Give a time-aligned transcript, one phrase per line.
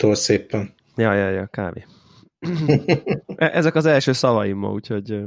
[0.00, 0.74] Bebútol szépen.
[0.96, 1.84] Ja, ja, ja, kávé.
[3.36, 5.14] E, ezek az első szavaim ma, úgyhogy...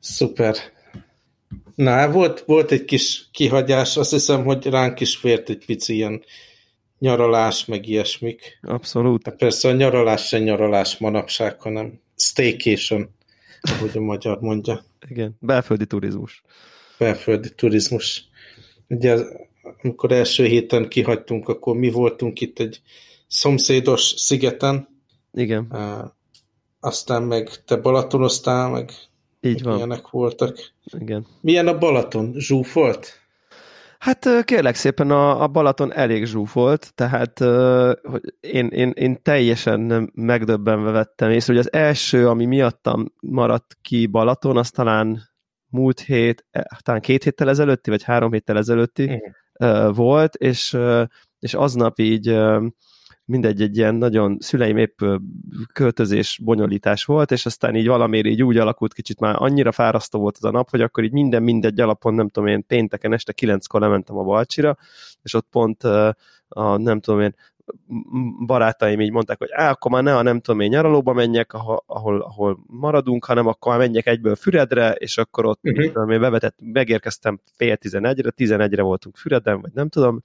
[0.00, 0.56] Szuper.
[1.74, 5.94] Na, hát volt, volt egy kis kihagyás, azt hiszem, hogy ránk is fért egy pici
[5.94, 6.22] ilyen
[6.98, 8.58] nyaralás, meg ilyesmik.
[8.62, 9.22] Abszolút.
[9.22, 13.14] De persze a nyaralás se nyaralás manapság, hanem staycation,
[13.60, 14.84] ahogy a magyar mondja.
[15.08, 16.42] Igen, belföldi turizmus.
[16.98, 18.24] Belföldi turizmus.
[18.88, 19.16] Ugye
[19.62, 22.80] amikor első héten kihagytunk, akkor mi voltunk itt egy
[23.26, 24.88] szomszédos szigeten.
[25.32, 25.66] Igen.
[25.70, 26.10] Uh,
[26.80, 28.92] aztán meg te Balatonoztál, meg
[29.40, 29.76] így van.
[29.76, 30.72] Ilyenek voltak.
[30.98, 31.26] Igen.
[31.40, 32.34] Milyen a Balaton?
[32.36, 33.18] Zsúfolt?
[33.98, 37.38] Hát kérlek szépen a, a Balaton elég zsúfolt, tehát
[38.02, 44.06] hogy én, én, én teljesen megdöbbenve vettem észre, hogy az első, ami miattam maradt ki
[44.06, 45.22] Balaton, az talán
[45.66, 49.18] múlt hét, eh, talán két héttel ezelőtti, vagy három héttel ezelőtti uh-huh.
[49.92, 50.78] Volt, és,
[51.38, 52.38] és aznap így
[53.24, 55.00] mindegy, egy ilyen nagyon szüleim épp
[55.72, 60.36] költözés, bonyolítás volt, és aztán így valamiért így úgy alakult kicsit már annyira fárasztó volt
[60.36, 63.80] az a nap, hogy akkor így minden mindegy alapon, nem tudom én, pénteken este kilenckor
[63.80, 64.76] lementem a Balcsira,
[65.22, 67.34] és ott pont a, nem tudom én,
[68.46, 71.82] barátaim így mondták, hogy á, akkor már ne a nem tudom én nyaralóba menjek, ahol,
[71.86, 75.86] ahol, ahol maradunk, hanem akkor már menjek egyből Füredre, és akkor ott uh-huh.
[75.86, 80.22] tudom én bevetett, megérkeztem fél tizenegyre, tizenegyre voltunk Füreden, vagy nem tudom,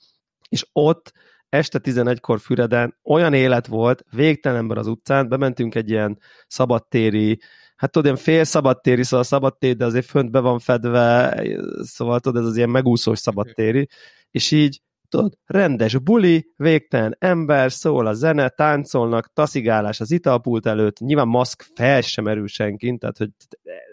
[0.49, 1.11] és ott
[1.49, 7.39] este 11-kor Füreden olyan élet volt, végtelenben az utcán, bementünk egy ilyen szabadtéri,
[7.75, 11.41] hát tudod, ilyen fél szabadtéri, szóval szabadtéri, de azért fönt be van fedve,
[11.81, 13.87] szóval tudod, ez az ilyen megúszós szabadtéri,
[14.31, 14.81] és így
[15.15, 21.65] tudod, rendes buli, végtelen ember, szól a zene, táncolnak, taszigálás az italpult előtt, nyilván maszk
[21.75, 23.29] fel sem erül senkin, tehát hogy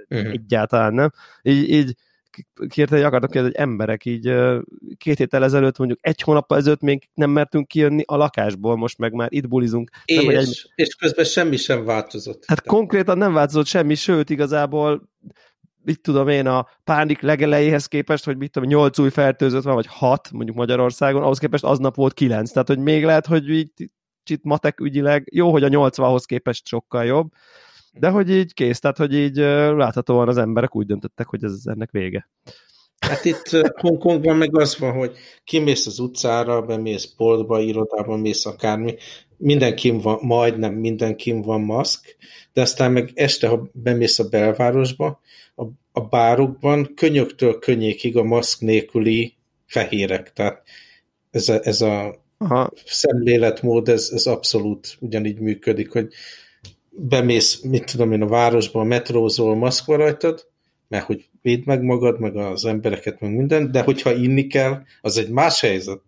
[0.09, 0.33] uh-huh.
[0.33, 1.11] egyáltalán nem.
[1.43, 1.95] Így, így
[2.69, 4.33] kérte, hogy akartak kérdezni, hogy emberek így
[4.97, 9.13] két héttel ezelőtt, mondjuk egy hónappal ezelőtt még nem mertünk kijönni a lakásból, most meg
[9.13, 9.91] már itt bulizunk.
[10.05, 10.71] És, nem, egy...
[10.75, 12.45] és közben semmi sem változott.
[12.47, 15.11] Hát konkrétan nem változott semmi, sőt igazából
[15.85, 19.87] mit tudom én, a pánik legelejéhez képest, hogy mit tudom, 8 új fertőzött van, vagy
[19.89, 23.91] 6 mondjuk Magyarországon, ahhoz képest aznap volt 9, tehát hogy még lehet, hogy így
[24.23, 27.31] kicsit matek ügyileg, jó, hogy a 80-hoz képest sokkal jobb,
[27.93, 29.37] de hogy így kész, tehát hogy így
[29.77, 32.31] láthatóan az emberek úgy döntöttek, hogy ez ennek vége.
[32.99, 33.51] Hát itt
[33.81, 38.95] Hongkongban meg az van, hogy kimész az utcára, bemész boltba, irodában mész akármi,
[39.43, 42.17] mindenkin van, majdnem mindenkin van maszk,
[42.53, 45.21] de aztán meg este, ha bemész a belvárosba,
[45.55, 49.35] a, a bárokban könyöktől könnyékig a maszk nélküli
[49.67, 50.63] fehérek, tehát
[51.31, 52.71] ez a, ez a Aha.
[52.85, 56.09] szemléletmód, ez, ez abszolút ugyanígy működik, hogy
[56.91, 60.47] bemész, mit tudom én, a városba, metrózol, maszk van rajtad,
[60.89, 65.19] mert hogy védd meg magad, meg az embereket, meg minden, de hogyha inni kell, az
[65.19, 66.01] egy más helyzet.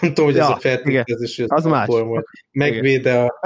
[0.00, 1.86] Nem tudom, hogy ja, ez a feltételezés, hogy az más.
[1.88, 3.40] Majd megvéde a,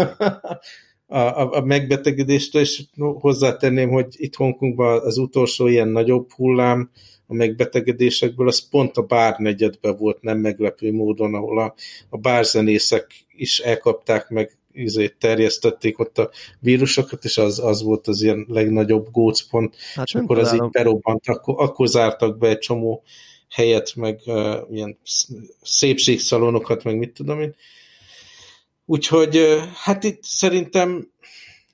[1.06, 6.90] a, a, a megbetegedést, és hozzátenném, hogy itt Hongkongban az utolsó ilyen nagyobb hullám
[7.26, 11.74] a megbetegedésekből, az pont a bárnegyedben volt, nem meglepő módon, ahol a,
[12.08, 18.22] a bárzenészek is elkapták meg izét terjesztették ott a vírusokat, és az, az volt az
[18.22, 23.02] ilyen legnagyobb gócpont, hát és akkor az így berobbant, akkor, akkor zártak be egy csomó
[23.50, 24.98] helyet, meg uh, ilyen
[25.62, 27.54] szépségszalonokat, meg mit tudom én.
[28.86, 31.10] Úgyhogy uh, hát itt szerintem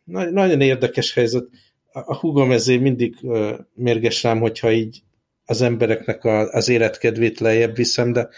[0.04, 1.44] na- nagyon érdekes helyzet.
[1.92, 5.02] A húgom ezért mindig uh, mérges rám, hogyha így
[5.44, 8.28] az embereknek a, az életkedvét lejjebb viszem, de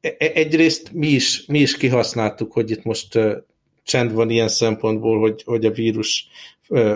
[0.00, 3.18] e-, e-, egyrészt mi is, mi is kihasználtuk, hogy itt most
[3.82, 6.26] csend van ilyen szempontból, hogy, hogy a vírus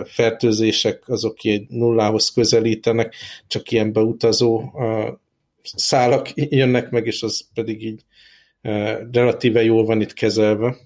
[0.05, 3.15] fertőzések azok egy nullához közelítenek,
[3.47, 4.71] csak ilyen beutazó
[5.75, 8.01] szálak jönnek meg, és az pedig így
[9.11, 10.77] relatíve jól van itt kezelve.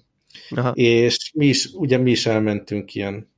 [0.50, 0.70] Aha.
[0.70, 3.30] És mi is, ugye mi is elmentünk ilyen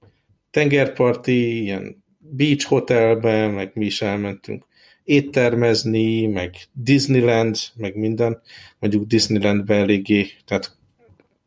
[0.51, 4.67] tengerparti, ilyen beach hotelbe, meg mi is elmentünk
[5.05, 8.41] éttermezni, meg Disneyland, meg minden.
[8.79, 10.77] Mondjuk Disneylandben eléggé, tehát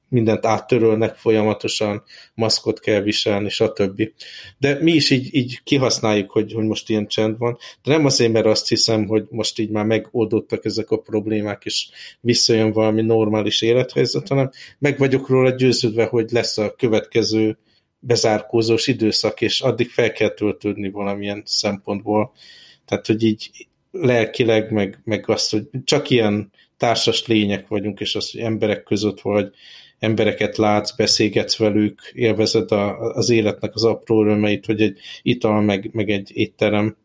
[0.10, 4.10] mindent áttörölnek folyamatosan, maszkot kell viselni, stb.
[4.58, 8.32] De mi is így, így kihasználjuk, hogy, hogy most ilyen csend van, de nem azért,
[8.32, 11.90] mert azt hiszem, hogy most így már megoldottak ezek a problémák, és
[12.20, 17.58] visszajön valami normális élethelyzet, hanem meg vagyok róla győződve, hogy lesz a következő
[18.00, 22.32] bezárkózós időszak, és addig fel kell töltődni valamilyen szempontból.
[22.86, 28.32] Tehát, hogy így lelkileg, meg, meg azt, hogy csak ilyen társas lények vagyunk, és az,
[28.32, 29.54] hogy emberek között vagy,
[30.00, 35.90] embereket látsz, beszélgetsz velük, élvezed a, az életnek az apró örömeit, hogy egy ital, meg,
[35.94, 36.96] meg egy étterem.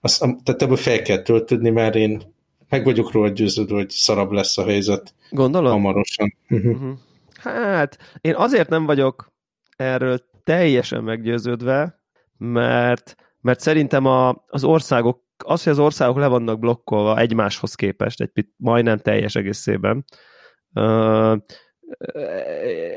[0.00, 2.22] Azt, tehát ebből fel kell töltődni, mert én
[2.68, 5.14] meg vagyok róla győződve, hogy szarabb lesz a helyzet.
[5.30, 5.72] Gondolod?
[5.72, 6.34] Hamarosan.
[6.48, 6.98] Uh-huh.
[7.38, 9.32] Hát, én azért nem vagyok
[9.76, 12.00] erről teljesen meggyőződve,
[12.38, 18.20] mert, mert szerintem a, az országok, az, hogy az országok le vannak blokkolva egymáshoz képest,
[18.20, 20.04] egy majdnem teljes egészében,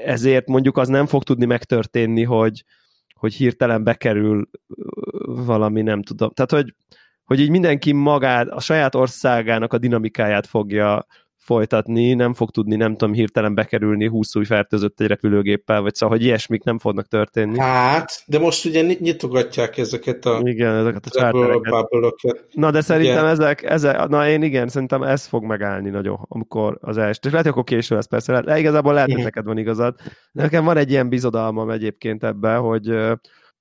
[0.06, 2.64] ezért mondjuk az nem fog tudni megtörténni, hogy,
[3.14, 4.50] hogy hirtelen bekerül
[5.26, 6.30] valami, nem tudom.
[6.30, 6.74] Tehát, hogy,
[7.24, 11.06] hogy így mindenki magát, a saját országának a dinamikáját fogja
[11.48, 16.18] folytatni, nem fog tudni, nem tudom, hirtelen bekerülni 20 új fertőzött egy repülőgéppel, vagy szóval,
[16.18, 17.60] hogy ilyesmik nem fognak történni.
[17.60, 22.46] Hát, de most ugye nyitogatják ezeket a igen, ezeket a csártereket.
[22.52, 23.28] Na, de szerintem igen.
[23.28, 27.20] ezek, ezek, na én igen, szerintem ez fog megállni nagyon, amikor az első.
[27.24, 29.96] És lehet, hogy akkor késő lesz persze, lehet, de igazából lehet, hogy neked van igazad.
[30.32, 32.96] Nekem van egy ilyen bizodalmam egyébként ebben, hogy,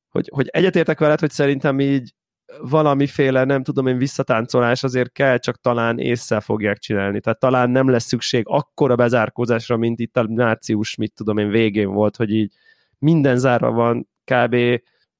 [0.09, 2.15] hogy, hogy egyetértek veled, hogy szerintem így
[2.61, 7.21] valamiféle, nem tudom én, visszatáncolás azért kell, csak talán észre fogják csinálni.
[7.21, 11.93] Tehát talán nem lesz szükség akkora bezárkózásra, mint itt a március, mit tudom én, végén
[11.93, 12.53] volt, hogy így
[12.99, 14.57] minden zárva van, kb.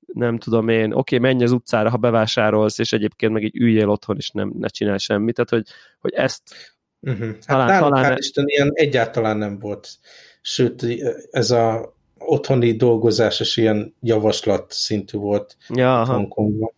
[0.07, 3.89] nem tudom én, oké, okay, menj az utcára, ha bevásárolsz, és egyébként meg így üljél
[3.89, 5.35] otthon, és nem, ne csinálj semmit.
[5.35, 5.67] Tehát, hogy,
[6.01, 6.43] hogy ezt
[7.01, 7.27] uh-huh.
[7.27, 8.11] hát talán, nálunk, talán...
[8.11, 9.89] Hát Isten, ilyen egyáltalán nem volt.
[10.41, 10.87] Sőt,
[11.31, 16.75] ez a otthoni dolgozásos ilyen javaslat szintű volt ja, Hongkongban.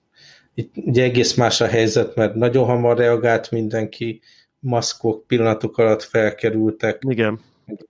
[0.59, 4.21] Itt ugye egész más a helyzet, mert nagyon hamar reagált mindenki,
[4.59, 7.03] maszkok pillanatok alatt felkerültek.
[7.09, 7.41] Igen.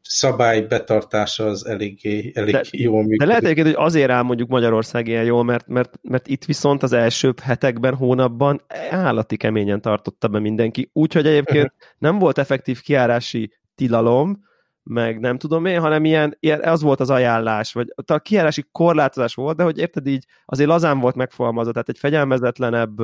[0.03, 3.19] Szabály betartása az eléggé, elég de, jól működik.
[3.19, 6.83] De lehet egyébként, hogy azért áll mondjuk Magyarország ilyen jól, mert, mert, mert itt viszont
[6.83, 10.91] az első hetekben, hónapban állati keményen tartotta be mindenki.
[10.93, 14.47] Úgyhogy egyébként nem volt effektív kiárási tilalom,
[14.89, 19.35] meg nem tudom én, hanem ilyen, ilyen az volt az ajánlás, vagy a kijárási korlátozás
[19.35, 23.01] volt, de hogy érted így, azért lazán volt megfogalmazva, tehát egy fegyelmezetlenebb,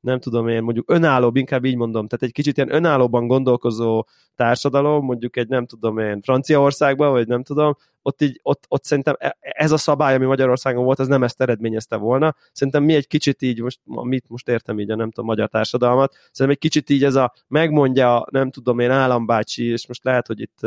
[0.00, 5.04] nem tudom én, mondjuk önállóbb, inkább így mondom, tehát egy kicsit ilyen önállóban gondolkozó társadalom,
[5.04, 9.36] mondjuk egy nem tudom én Franciaországban, vagy nem tudom, ott, így, ott, ott szerintem e,
[9.40, 12.34] ez a szabály, ami Magyarországon volt, az nem ezt eredményezte volna.
[12.52, 16.12] Szerintem mi egy kicsit így, most, mit most értem így a nem tudom, magyar társadalmat,
[16.12, 20.40] szerintem egy kicsit így ez a megmondja, nem tudom én, állambácsi, és most lehet, hogy
[20.40, 20.60] itt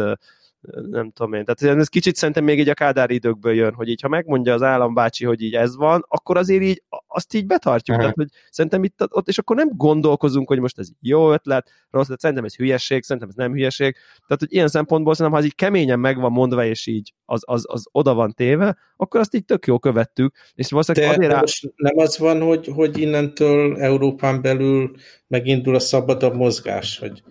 [0.72, 1.46] nem tudom én.
[1.46, 4.62] Tehát ez kicsit szerintem még így a kádári időkből jön, hogy így ha megmondja az
[4.62, 7.98] állambácsi, hogy így ez van, akkor azért így azt így betartjuk.
[7.98, 12.08] Tehát, hogy szerintem itt ott, és akkor nem gondolkozunk, hogy most ez jó ötlet, rossz,
[12.08, 13.94] de szerintem ez hülyeség, szerintem ez nem hülyeség.
[14.28, 17.42] Tehát, hogy ilyen szempontból szerintem, ha ez így keményen meg van mondva, és így az,
[17.46, 20.36] az, az oda van téve, akkor azt így tök jó követtük.
[20.56, 24.92] És de azért most nem az van, hogy, hogy innentől Európán belül
[25.28, 27.24] megindul a szabadabb mozgás, hogy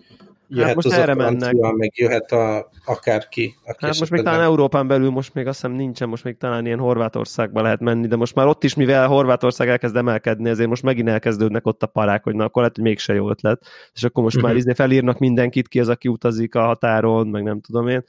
[0.53, 1.53] jöhet hát most az erre mennek.
[1.53, 3.55] meg jöhet a, akárki.
[3.65, 6.65] Aki hát most még talán Európán belül most még azt hiszem nincsen, most még talán
[6.65, 10.83] ilyen Horvátországba lehet menni, de most már ott is, mivel Horvátország elkezd emelkedni, ezért most
[10.83, 13.65] megint elkezdődnek ott a parák, hogy na akkor lehet, hogy mégse jó ötlet.
[13.93, 14.51] És akkor most uh-huh.
[14.51, 14.69] már mhm.
[14.69, 18.03] izé felírnak mindenkit ki az, aki utazik a határon, meg nem tudom én.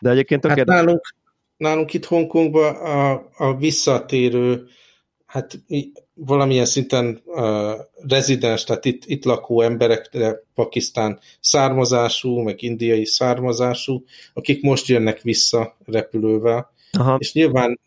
[0.00, 1.14] De egyébként hát nálunk,
[1.56, 4.66] nálunk itt Hongkongban a, a visszatérő
[5.34, 5.60] hát
[6.14, 7.72] valamilyen szinten uh,
[8.08, 10.16] rezidens, tehát itt, itt lakó emberek,
[10.54, 17.16] Pakisztán származású, meg indiai származású, akik most jönnek vissza repülővel, Aha.
[17.18, 17.80] és nyilván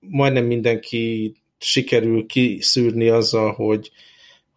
[0.00, 3.90] majdnem mindenki sikerül kiszűrni azzal, hogy,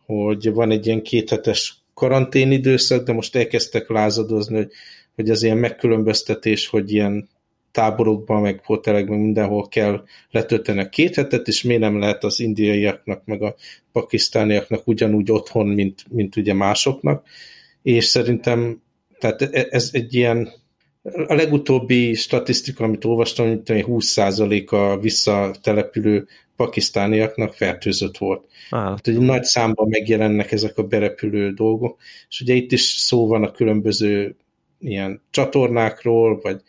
[0.05, 4.72] hogy van egy ilyen kéthetes karanténidőszak, de most elkezdtek lázadozni, hogy,
[5.15, 7.29] hogy az ilyen megkülönböztetés, hogy ilyen
[7.74, 13.25] táborokban, meg hotelekben mindenhol kell letölteni a két hetet, és miért nem lehet az indiaiaknak,
[13.25, 13.56] meg a
[13.92, 17.27] pakisztániaknak ugyanúgy otthon, mint, mint ugye másoknak.
[17.82, 18.82] És szerintem
[19.24, 20.50] tehát e, ez egy ilyen
[21.03, 28.46] a legutóbbi statisztika, amit olvastam, mint 20% a visszatelepülő pakisztániaknak fertőzött volt.
[28.70, 32.00] Hát, hogy nagy számban megjelennek ezek a berepülő dolgok,
[32.30, 34.36] és ugye itt is szó van a különböző
[34.80, 36.62] ilyen csatornákról, vagy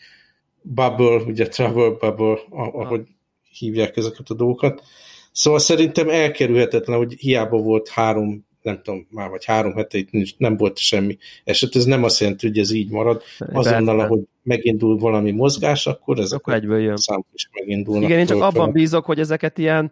[0.65, 3.03] bubble, ugye travel bubble, ahogy
[3.59, 4.83] hívják ezeket a dolgokat.
[5.33, 10.57] Szóval szerintem elkerülhetetlen, hogy hiába volt három, nem tudom, már vagy három hete itt nem
[10.57, 11.77] volt semmi eset.
[11.77, 13.23] Ez nem azt jelenti, hogy ez így marad.
[13.39, 16.97] Azonnal, ahogy megindul valami mozgás, akkor ezek akkor egyből jön.
[16.97, 18.05] számok is megindulnak.
[18.05, 19.91] Igen, én csak abban bízok, hogy ezeket ilyen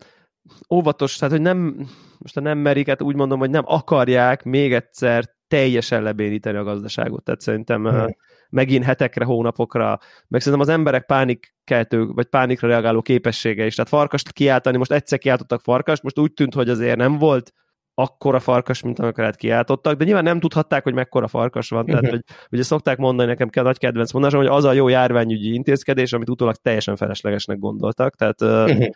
[0.71, 1.89] óvatos, tehát hogy nem,
[2.19, 6.65] most a nem merik, hát úgy mondom, hogy nem akarják még egyszer teljesen lebéníteni a
[6.65, 7.25] gazdaságot.
[7.25, 8.17] Tehát szerintem hmm
[8.53, 13.75] megint hetekre, hónapokra, meg szerintem az emberek pánikkeltő, vagy pánikra reagáló képessége is.
[13.75, 17.53] Tehát farkast kiáltani, most egyszer kiáltottak farkast, most úgy tűnt, hogy azért nem volt
[17.95, 21.87] akkora farkas, mint amikor hát kiáltottak, de nyilván nem tudhatták, hogy mekkora farkas van.
[21.87, 22.19] Tehát, uh-huh.
[22.27, 26.13] hogy, ugye szokták mondani nekem kell nagy kedvenc mondásom, hogy az a jó járványügyi intézkedés,
[26.13, 28.17] amit utólag teljesen feleslegesnek gondoltak.
[28.17, 28.87] Tehát uh-huh.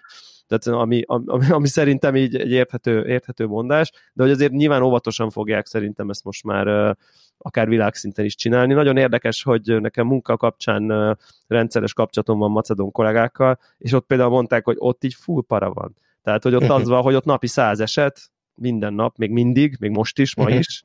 [0.46, 5.30] Tehát ami, ami, ami szerintem így egy érthető, érthető mondás, de hogy azért nyilván óvatosan
[5.30, 6.96] fogják szerintem ezt most már
[7.38, 8.74] akár világszinten is csinálni.
[8.74, 14.64] Nagyon érdekes, hogy nekem munka kapcsán rendszeres kapcsolatom van macedon kollégákkal, és ott például mondták,
[14.64, 15.96] hogy ott így full para van.
[16.22, 18.20] Tehát, hogy ott az van, hogy ott napi száz eset,
[18.54, 20.58] minden nap, még mindig, még most is, ma uh-huh.
[20.58, 20.84] is,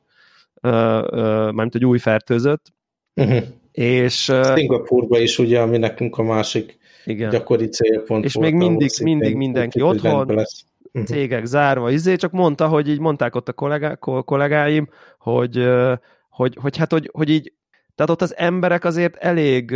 [0.62, 2.74] mármint, hogy új fertőzött,
[3.16, 3.44] uh-huh.
[3.72, 4.30] és...
[4.30, 7.30] Uh, Szingapurba is ugye, ami nekünk a másik igen.
[7.30, 11.06] gyakori célpont És volt, még mindig, mindig mindenki otthon, uh-huh.
[11.06, 15.70] cégek zárva, izé, csak mondta, hogy így mondták ott a kollégá, kollégáim, hogy,
[16.30, 17.54] hogy, hogy hát, hogy, hogy így,
[17.96, 19.70] tehát ott az emberek azért elég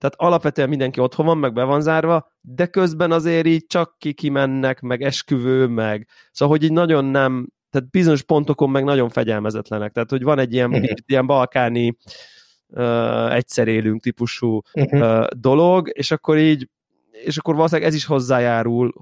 [0.00, 4.12] tehát alapvetően mindenki otthon van, meg be van zárva, de közben azért így csak ki
[4.12, 9.92] kimennek, meg esküvő, meg szóval, hogy így nagyon nem, tehát bizonyos pontokon meg nagyon fegyelmezetlenek.
[9.92, 10.90] Tehát, hogy van egy ilyen, uh-huh.
[11.06, 11.94] ilyen balkáni uh,
[13.30, 15.00] egyszer élünk típusú uh-huh.
[15.00, 16.68] uh, dolog, és akkor így,
[17.10, 18.92] és akkor valószínűleg ez is hozzájárul,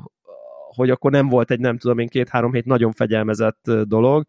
[0.75, 4.26] hogy akkor nem volt egy, nem tudom én, két-három hét nagyon fegyelmezett dolog,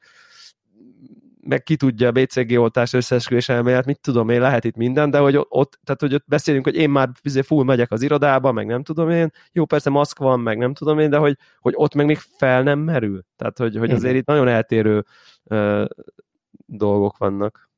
[1.42, 5.18] meg ki tudja a BCG oltás összeesküvés elmélet, mit tudom én, lehet itt minden, de
[5.18, 8.66] hogy ott, tehát hogy ott beszélünk, hogy én már izé full megyek az irodába, meg
[8.66, 11.94] nem tudom én, jó, persze maszk van, meg nem tudom én, de hogy, hogy ott
[11.94, 13.24] meg még fel nem merül.
[13.36, 15.06] Tehát, hogy, hogy azért itt nagyon eltérő
[15.44, 15.86] uh,
[16.66, 17.69] dolgok vannak.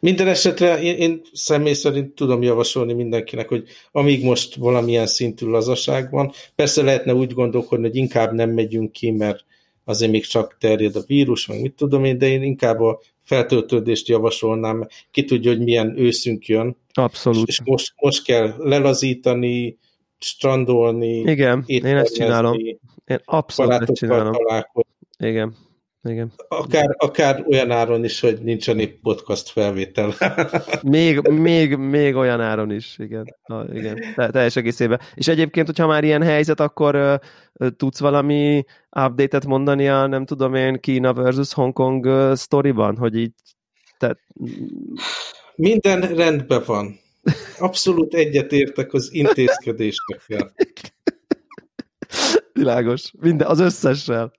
[0.00, 6.10] Minden esetre én, én személy szerint tudom javasolni mindenkinek, hogy amíg most valamilyen szintű lazaság
[6.10, 9.44] van, persze lehetne úgy gondolkodni, hogy inkább nem megyünk ki, mert
[9.84, 14.08] azért még csak terjed a vírus, meg mit tudom én, de én inkább a feltöltődést
[14.08, 16.76] javasolnám, ki tudja, hogy milyen őszünk jön.
[16.92, 17.48] Abszolút.
[17.48, 19.78] És most, most kell lelazítani,
[20.18, 22.58] strandolni, Igen, én ezt csinálom.
[22.58, 24.32] Én abszolút ezt csinálom.
[24.32, 24.90] Találkozni.
[25.18, 25.56] Igen.
[26.02, 26.32] Igen.
[26.48, 30.14] Akár, akár olyan áron is, hogy nincsen épp podcast felvétel.
[30.82, 33.36] még, még, még olyan áron is, igen.
[33.46, 33.98] Na, igen.
[34.14, 35.00] Te, teljes egészében.
[35.14, 40.54] És egyébként, hogyha már ilyen helyzet, akkor uh, tudsz valami update-et mondani a, nem tudom
[40.54, 43.32] én, Kína versus Hongkong uh, sztoriban, hogy így
[43.98, 44.16] te...
[45.54, 46.98] Minden rendben van.
[47.58, 50.52] Abszolút egyetértek az intézkedésekkel.
[52.60, 53.12] Világos.
[53.20, 54.32] Minden, az összessel.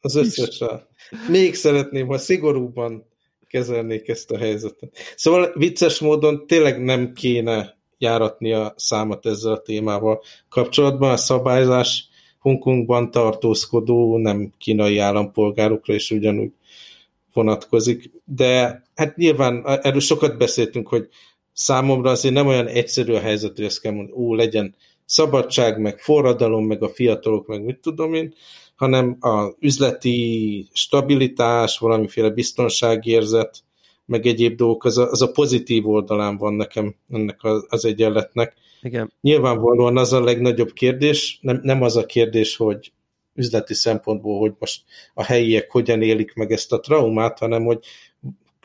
[0.00, 0.88] Az összessel.
[1.28, 3.06] Még szeretném, ha szigorúban
[3.46, 4.96] kezelnék ezt a helyzetet.
[5.16, 11.10] Szóval vicces módon tényleg nem kéne járatni a számat ezzel a témával kapcsolatban.
[11.10, 16.52] A szabályzás Hongkongban tartózkodó, nem kínai állampolgárokra is ugyanúgy
[17.32, 18.10] vonatkozik.
[18.24, 21.08] De hát nyilván erről sokat beszéltünk, hogy
[21.52, 25.98] számomra azért nem olyan egyszerű a helyzet, hogy ezt kell mondani, ó, legyen szabadság, meg
[25.98, 28.34] forradalom, meg a fiatalok, meg mit tudom én,
[28.76, 33.62] hanem a üzleti stabilitás, valamiféle biztonságérzet,
[34.06, 38.54] meg egyéb dolgok, az a, az a pozitív oldalán van nekem ennek az, egyenletnek.
[38.82, 39.12] Igen.
[39.20, 42.92] Nyilvánvalóan az a legnagyobb kérdés, nem, nem az a kérdés, hogy
[43.34, 44.82] üzleti szempontból, hogy most
[45.14, 47.84] a helyiek hogyan élik meg ezt a traumát, hanem hogy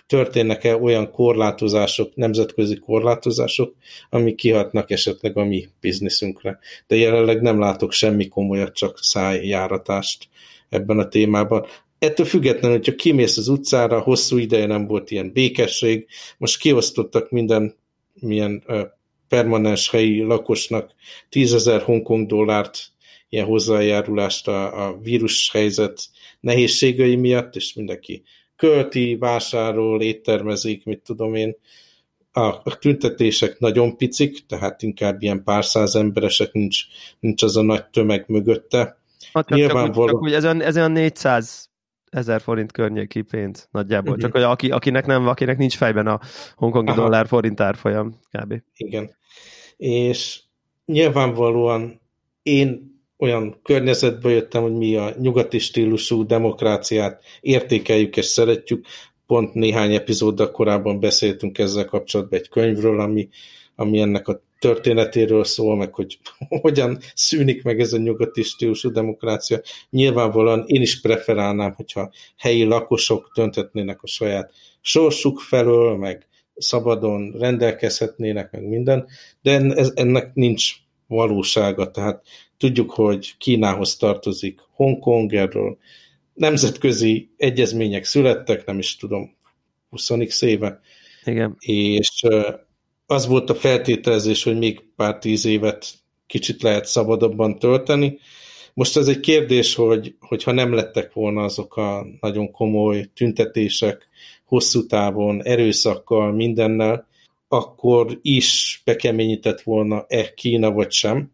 [0.07, 3.75] történnek-e olyan korlátozások, nemzetközi korlátozások,
[4.09, 6.59] amik kihatnak esetleg a mi bizniszünkre.
[6.87, 10.27] De jelenleg nem látok semmi komolyat, csak szájjáratást
[10.69, 11.65] ebben a témában.
[11.99, 17.75] Ettől függetlenül, hogyha kimész az utcára, hosszú ideje nem volt ilyen békesség, most kiosztottak minden
[18.19, 18.63] milyen
[19.27, 20.93] permanens helyi lakosnak
[21.29, 22.91] 10 Hongkong dollárt
[23.29, 26.09] ilyen hozzájárulást a, a vírus helyzet
[26.39, 28.23] nehézségei miatt, és mindenki
[28.57, 31.55] költi, vásárol, éttermezik, mit tudom én.
[32.31, 36.77] A, tüntetések nagyon picik, tehát inkább ilyen pár száz emberesek, nincs,
[37.19, 38.97] nincs az a nagy tömeg mögötte.
[39.33, 40.07] Hát csak, Nyilvánvaló...
[40.07, 41.69] csak, csak, ez, olyan, ez olyan 400
[42.09, 44.23] ezer forint környéki pénz nagyjából, uh-huh.
[44.23, 46.19] csak hogy aki, akinek nem, akinek nincs fejben a
[46.55, 47.01] hongkongi Aha.
[47.01, 48.61] dollár forint árfolyam kb.
[48.77, 49.15] Igen.
[49.77, 50.39] És
[50.85, 52.01] nyilvánvalóan
[52.43, 58.85] én olyan környezetből jöttem, hogy mi a nyugati stílusú demokráciát értékeljük és szeretjük.
[59.27, 63.29] Pont néhány epizóddal korábban beszéltünk ezzel kapcsolatban egy könyvről, ami,
[63.75, 66.19] ami ennek a történetéről szól, meg hogy
[66.61, 69.61] hogyan szűnik meg ez a nyugati stílusú demokrácia.
[69.89, 78.51] Nyilvánvalóan én is preferálnám, hogyha helyi lakosok dönthetnének a saját sorsuk felől, meg szabadon rendelkezhetnének,
[78.51, 79.07] meg minden,
[79.41, 79.51] de
[79.93, 80.73] ennek nincs
[81.07, 82.23] valósága, tehát
[82.57, 85.77] Tudjuk, hogy Kínához tartozik Hongkong, erről
[86.33, 89.35] nemzetközi egyezmények születtek, nem is tudom,
[89.89, 90.79] 20 éve.
[91.23, 91.55] Igen.
[91.59, 92.23] És
[93.05, 95.93] az volt a feltételezés, hogy még pár tíz évet
[96.27, 98.19] kicsit lehet szabadabban tölteni.
[98.73, 104.07] Most ez egy kérdés, hogy, hogyha nem lettek volna azok a nagyon komoly tüntetések
[104.45, 107.07] hosszú távon, erőszakkal, mindennel,
[107.47, 111.31] akkor is bekeményített volna-e Kína vagy sem.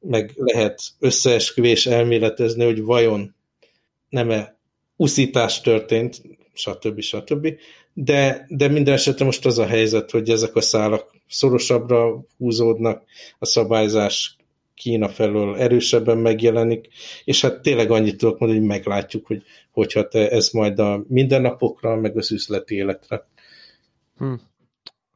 [0.00, 3.34] Meg lehet összeesküvés elméletezni, hogy vajon
[4.08, 4.58] nem-e
[4.96, 7.00] uszítás történt, stb.
[7.00, 7.48] stb.
[7.92, 13.02] De, de minden esetre most az a helyzet, hogy ezek a szálak szorosabbra húzódnak,
[13.38, 14.36] a szabályzás
[14.74, 16.88] Kína felől erősebben megjelenik,
[17.24, 21.96] és hát tényleg annyit tudok mondani, hogy meglátjuk, hogy hogyha te ez majd a mindennapokra,
[21.96, 23.26] meg az üzleti életre.
[24.16, 24.34] Hm.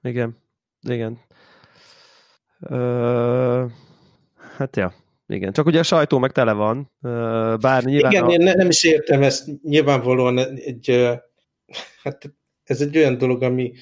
[0.02, 0.36] Igen,
[0.82, 1.20] igen.
[2.60, 3.64] Ö,
[4.56, 4.94] hát ja,
[5.26, 5.52] igen.
[5.52, 6.90] Csak ugye a sajtó meg tele van,
[7.60, 8.12] bár nyilván...
[8.12, 8.30] Igen, a...
[8.30, 11.08] én nem is értem ezt, nyilvánvalóan egy,
[12.02, 12.34] hát
[12.64, 13.72] ez egy olyan dolog, ami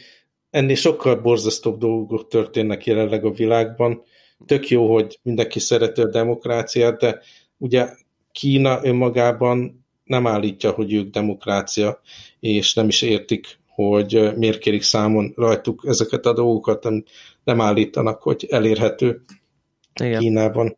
[0.50, 4.02] ennél sokkal borzasztóbb dolgok történnek jelenleg a világban.
[4.46, 7.20] Tök jó, hogy mindenki szereti a demokráciát, de
[7.58, 7.88] ugye
[8.32, 12.00] Kína önmagában nem állítja, hogy ők demokrácia,
[12.40, 17.04] és nem is értik, hogy miért kérik számon rajtuk ezeket a dolgokat, nem,
[17.44, 19.24] nem állítanak, hogy elérhető
[20.00, 20.20] Igen.
[20.20, 20.76] Kínában.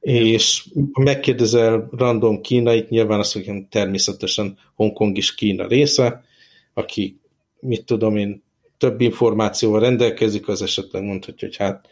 [0.00, 6.24] És ha megkérdezel random kínait, nyilván azt mondja, természetesen Hongkong is Kína része,
[6.74, 7.20] aki,
[7.60, 8.42] mit tudom én,
[8.78, 11.88] több információval rendelkezik, az esetleg mondhatja, hogy hát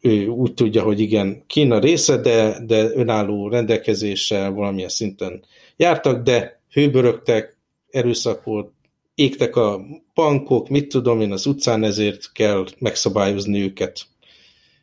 [0.00, 5.44] ő úgy tudja, hogy igen, Kína része, de, de önálló rendelkezéssel valamilyen szinten
[5.76, 7.56] jártak, de hőbörögtek,
[7.90, 8.72] erőszak volt,
[9.14, 9.80] égtek a
[10.14, 14.06] bankok, mit tudom én, az utcán, ezért kell megszabályozni őket.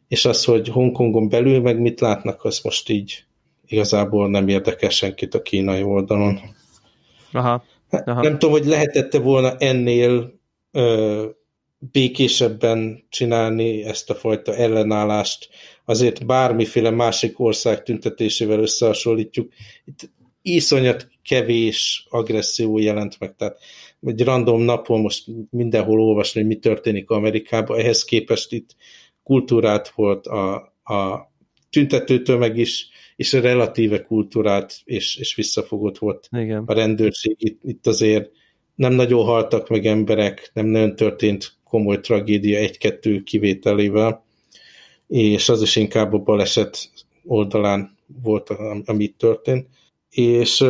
[0.08, 3.26] És az, hogy Hongkongon belül meg mit látnak, az most így
[3.66, 6.40] igazából nem érdekel senkit a kínai oldalon.
[7.32, 7.64] Aha.
[7.90, 8.22] Aha.
[8.22, 10.40] Nem tudom, hogy lehetette volna ennél
[10.72, 11.26] ö,
[11.78, 15.50] békésebben csinálni ezt a fajta ellenállást,
[15.86, 19.54] azért bármiféle másik ország tüntetésével összehasonlítjuk.
[19.86, 20.10] Itt
[20.42, 23.58] iszonyat kevés agresszió jelent meg, tehát
[24.02, 28.76] egy random napon most mindenhol olvasni, hogy mi történik Amerikában, ehhez képest itt
[29.26, 31.32] kultúrát volt a, a
[31.70, 36.64] tüntetőtömeg is, és a relatíve kultúrát és, és visszafogott volt Igen.
[36.66, 37.36] a rendőrség.
[37.40, 38.32] Itt, itt azért
[38.76, 44.26] nem nagyon haltak meg emberek, nem nagyon történt komoly tragédia egy-kettő kivételével,
[45.08, 46.90] és az is inkább a baleset
[47.24, 48.50] oldalán volt,
[48.86, 49.68] amit történt.
[50.10, 50.66] És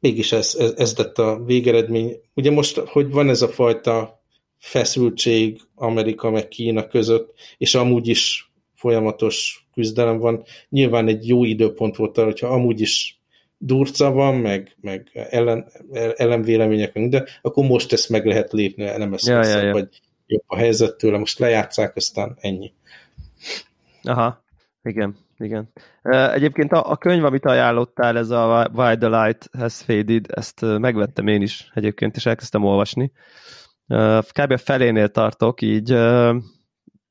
[0.00, 2.20] mégis ez, ez, ez lett a végeredmény.
[2.34, 4.17] Ugye most, hogy van ez a fajta
[4.58, 11.96] feszültség Amerika meg Kína között, és amúgy is folyamatos küzdelem van, nyilván egy jó időpont
[11.96, 13.20] volt arra, hogyha amúgy is
[13.58, 15.66] durca van, meg, meg ellen,
[16.16, 19.72] ellenvélemények, de akkor most ezt meg lehet lépni, nem ezt ja, ja, ja.
[19.72, 19.88] vagy
[20.26, 22.72] jobb a helyzet tőle, most lejátszák, aztán ennyi.
[24.02, 24.44] Aha,
[24.82, 25.68] igen, igen.
[26.32, 31.26] Egyébként a, a könyv, amit ajánlottál, ez a Why the Light Has Faded, ezt megvettem
[31.26, 33.12] én is egyébként, és elkezdtem olvasni.
[34.32, 34.50] Kb.
[34.52, 35.98] a felénél tartok, így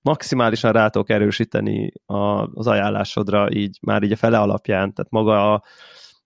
[0.01, 1.91] maximálisan rá tudok erősíteni
[2.53, 5.63] az ajánlásodra, így már így a fele alapján, tehát maga a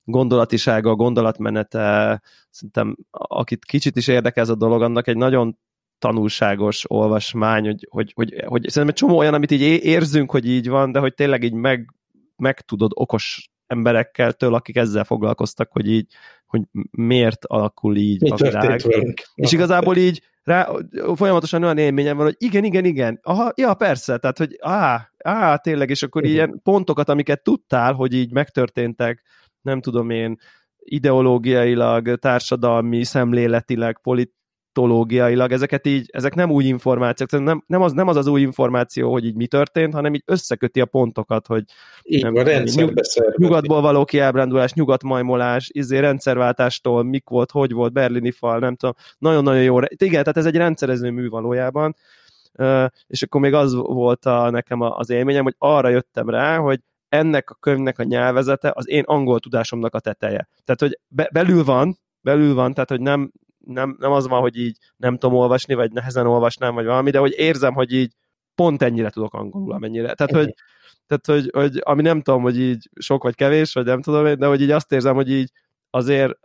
[0.04, 5.58] gondolatisága, a gondolatmenete, szerintem akit kicsit is érdekel ez a dolog, annak egy nagyon
[6.00, 10.70] tanulságos olvasmány, hogy, hogy, hogy, hogy szerintem egy csomó olyan, amit így érzünk, hogy így
[10.70, 11.94] van, de hogy tényleg így meg,
[12.36, 16.14] meg tudod okos emberekkel től, akik ezzel foglalkoztak, hogy így,
[16.46, 18.82] hogy miért alakul így Mi a világ.
[19.36, 20.70] És igazából így rá,
[21.16, 25.56] folyamatosan olyan élményem van, hogy igen, igen, igen, aha, ja, persze, tehát, hogy á, á,
[25.56, 26.36] tényleg, és akkor uh-huh.
[26.36, 29.24] ilyen pontokat, amiket tudtál, hogy így megtörténtek,
[29.62, 30.38] nem tudom én,
[30.78, 34.34] ideológiailag, társadalmi, szemléletileg, polit,
[34.74, 39.12] tológiailag, ezeket így, ezek nem új információk, nem, nem, az, nem az az új információ,
[39.12, 41.64] hogy így mi történt, hanem így összeköti a pontokat, hogy
[42.04, 42.94] így nem, van, nyug,
[43.36, 49.64] nyugatból való kiábrándulás, nyugatmajmolás, izé rendszerváltástól, mik volt, hogy volt, berlini fal, nem tudom, nagyon-nagyon
[49.64, 49.80] jó.
[49.82, 51.96] Igen, tehát ez egy rendszerező mű valójában,
[53.08, 56.80] és akkor még az volt a, nekem az élményem, hogy arra jöttem rá, hogy
[57.10, 60.48] ennek a könyvnek a nyelvezete az én angol tudásomnak a teteje.
[60.64, 63.32] Tehát, hogy be, belül van, belül van, tehát, hogy nem,
[63.72, 67.20] nem, nem az van, hogy így nem tudom olvasni, vagy nehezen olvasnám, vagy valami, de
[67.20, 68.14] hogy érzem, hogy így
[68.56, 70.14] pont ennyire tudok angolul, amennyire.
[70.14, 70.54] Tehát, hogy,
[71.08, 74.48] tehát hogy, hogy ami nem tudom, hogy így sok vagy kevés, vagy nem tudom, de
[74.48, 75.52] hogy így azt érzem, hogy így
[75.90, 76.38] azért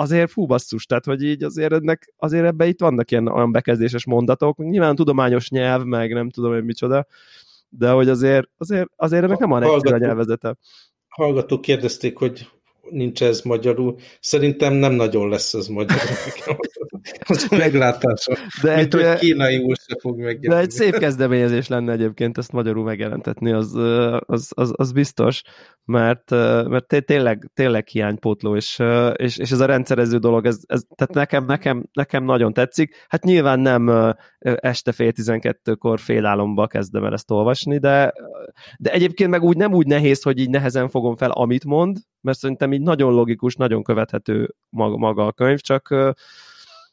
[0.00, 4.06] azért fú basszus, tehát hogy így azért ennek, azért ebbe itt vannak ilyen olyan bekezdéses
[4.06, 7.06] mondatok, nyilván tudományos nyelv, meg nem tudom én micsoda,
[7.68, 10.56] de hogy azért, azért, azért ennek nem van egyszerű a nyelvezete.
[11.08, 12.48] Hallgatók kérdezték, hogy
[12.90, 13.96] nincs ez magyarul.
[14.20, 16.02] Szerintem nem nagyon lesz ez magyarul.
[17.28, 18.36] az a meglátása.
[18.62, 20.48] De Mint egy, hogy kínai se fog megjelenni.
[20.48, 23.74] De egy szép kezdeményezés lenne egyébként ezt magyarul megjelentetni, az,
[24.26, 25.42] az, az, az biztos,
[25.84, 26.30] mert,
[26.68, 28.82] mert tényleg, tényleg hiánypótló, és,
[29.16, 32.94] és, és ez a rendszerező dolog, ez, ez, tehát nekem, nekem, nekem nagyon tetszik.
[33.08, 38.12] Hát nyilván nem este fél tizenkettőkor félálomba kezdem el ezt olvasni, de,
[38.78, 42.38] de egyébként meg úgy nem úgy nehéz, hogy így nehezen fogom fel, amit mond, mert
[42.38, 45.94] szerintem így nagyon logikus, nagyon követhető maga, maga a könyv, csak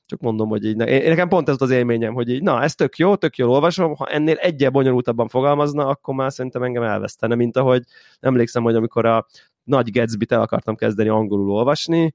[0.07, 2.97] csak mondom, hogy így, én, nekem pont ez az élményem, hogy így, na, ez tök
[2.97, 7.57] jó, tök jól olvasom, ha ennél egyel bonyolultabban fogalmazna, akkor már szerintem engem elvesztene, mint
[7.57, 7.83] ahogy
[8.19, 9.25] emlékszem, hogy amikor a
[9.63, 12.13] nagy Gatsby-t el akartam kezdeni angolul olvasni,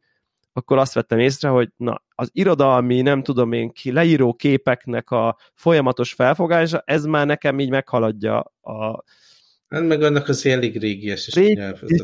[0.52, 5.36] akkor azt vettem észre, hogy na, az irodalmi, nem tudom én ki, leíró képeknek a
[5.54, 9.04] folyamatos felfogása, ez már nekem így meghaladja a,
[9.70, 11.60] Hát meg annak az elég régies is Rég,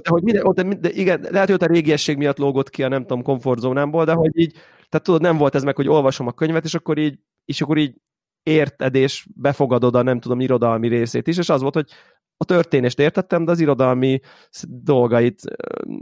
[0.08, 3.00] hogy minden, de, de igen, lehet, hogy ott a régiesség miatt lógott ki a nem
[3.00, 4.52] tudom, komfortzónámból, de hogy így,
[4.88, 7.78] tehát tudod, nem volt ez meg, hogy olvasom a könyvet, és akkor így, és akkor
[7.78, 7.94] így
[8.42, 11.88] érted, és befogadod a nem tudom, irodalmi részét is, és az volt, hogy
[12.36, 14.20] a történést értettem, de az irodalmi
[14.68, 15.40] dolgait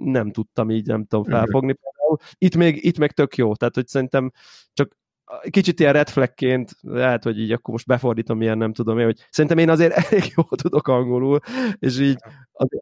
[0.04, 1.34] nem tudtam így, nem tudom mhm.
[1.34, 1.76] felfogni.
[2.38, 4.32] Itt még, itt még tök jó, tehát hogy szerintem
[4.72, 4.96] csak
[5.50, 9.26] kicsit ilyen red flagként, lehet, hogy így akkor most befordítom ilyen, nem tudom én, hogy
[9.30, 11.40] szerintem én azért elég jól tudok angolul,
[11.78, 12.18] és így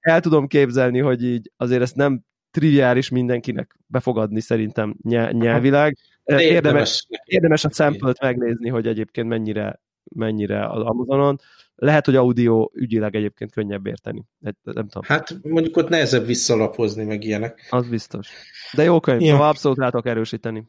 [0.01, 4.97] el tudom képzelni, hogy így azért ezt nem triviális mindenkinek befogadni szerintem
[5.31, 5.97] nyelvileg.
[6.25, 9.81] Érdemes, érdemes a sample megnézni, hogy egyébként mennyire,
[10.15, 11.39] mennyire az Amazonon.
[11.75, 14.25] Lehet, hogy audio ügyileg egyébként könnyebb érteni.
[14.41, 15.03] Nem tudom.
[15.03, 17.67] Hát mondjuk ott nehezebb visszalapozni, meg ilyenek.
[17.71, 18.29] Az biztos.
[18.73, 19.33] De jó könyv, ja.
[19.33, 20.69] szóval abszolút rátok erősíteni.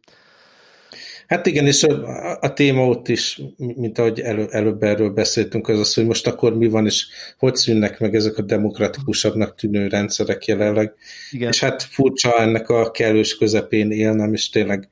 [1.33, 5.79] Hát igen, és a, a téma ott is, mint ahogy elő, előbb erről beszéltünk, az
[5.79, 10.45] az, hogy most akkor mi van, és hogy szűnnek meg ezek a demokratikusabbnak tűnő rendszerek
[10.45, 10.93] jelenleg.
[11.31, 11.49] Igen.
[11.49, 14.89] És hát furcsa ennek a kellős közepén élnem, és tényleg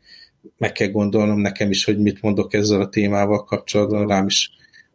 [0.57, 4.51] meg kell gondolnom nekem is, hogy mit mondok ezzel a témával kapcsolatban, rám is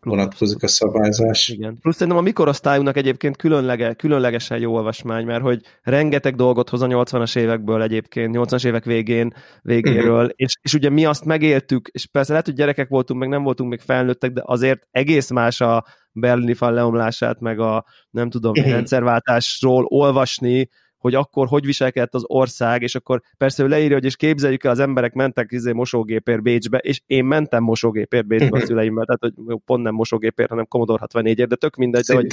[0.06, 1.48] vonatkozik a szabályzás.
[1.48, 1.78] Igen.
[1.80, 6.86] Plusz szerintem a mikorosztályunknak egyébként különlege, különlegesen jó olvasmány, mert hogy rengeteg dolgot hoz a
[6.86, 10.30] 80-as évekből egyébként, 80-as évek végén, végéről, uh-huh.
[10.34, 13.70] és, és ugye mi azt megéltük, és persze lehet, hogy gyerekek voltunk, meg nem voltunk
[13.70, 18.72] még felnőttek, de azért egész más a berlini fal leomlását, meg a nem tudom, uh-huh.
[18.72, 24.16] rendszerváltásról olvasni, hogy akkor hogy viselkedett az ország, és akkor persze ő leírja, hogy és
[24.16, 29.04] képzeljük el, az emberek mentek izé mosógépért Bécsbe, és én mentem mosógépért Bécsbe a szüleimmel,
[29.04, 32.26] tehát hogy pont nem mosógépért, hanem Commodore 64 de tök mindegy, de hogy,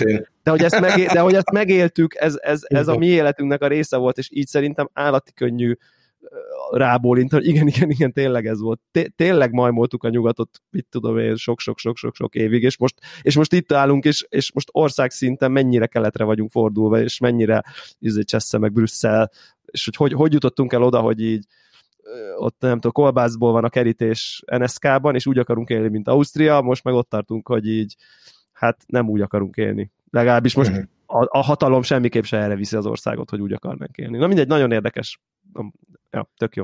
[0.43, 3.67] de hogy, ezt, megél, de hogy ezt megéltük, ez, ez, ez a mi életünknek a
[3.67, 5.75] része volt, és így szerintem állati könnyű
[6.71, 8.79] rábólint, hogy igen, igen, igen, tényleg ez volt.
[9.15, 14.05] Tényleg majmoltuk a nyugatot, mit tudom én, sok-sok-sok-sok évig, és most, és most itt állunk,
[14.05, 17.63] és, és most ország szinten mennyire keletre vagyunk fordulva, és mennyire
[17.99, 19.31] izé Csessze meg Brüsszel,
[19.65, 21.45] és hogy, hogy hogy jutottunk el oda, hogy így
[22.37, 26.83] ott nem tudom, kolbászból van a kerítés NSK-ban, és úgy akarunk élni, mint Ausztria, most
[26.83, 27.95] meg ott tartunk, hogy így
[28.51, 29.91] hát nem úgy akarunk élni.
[30.09, 30.81] Legalábbis most mhm.
[31.05, 34.17] a, a hatalom semmiképp se erre viszi az országot, hogy úgy akarnánk élni.
[34.17, 35.19] Na mindegy, nagyon érdekes
[36.11, 36.63] ja, tök jó.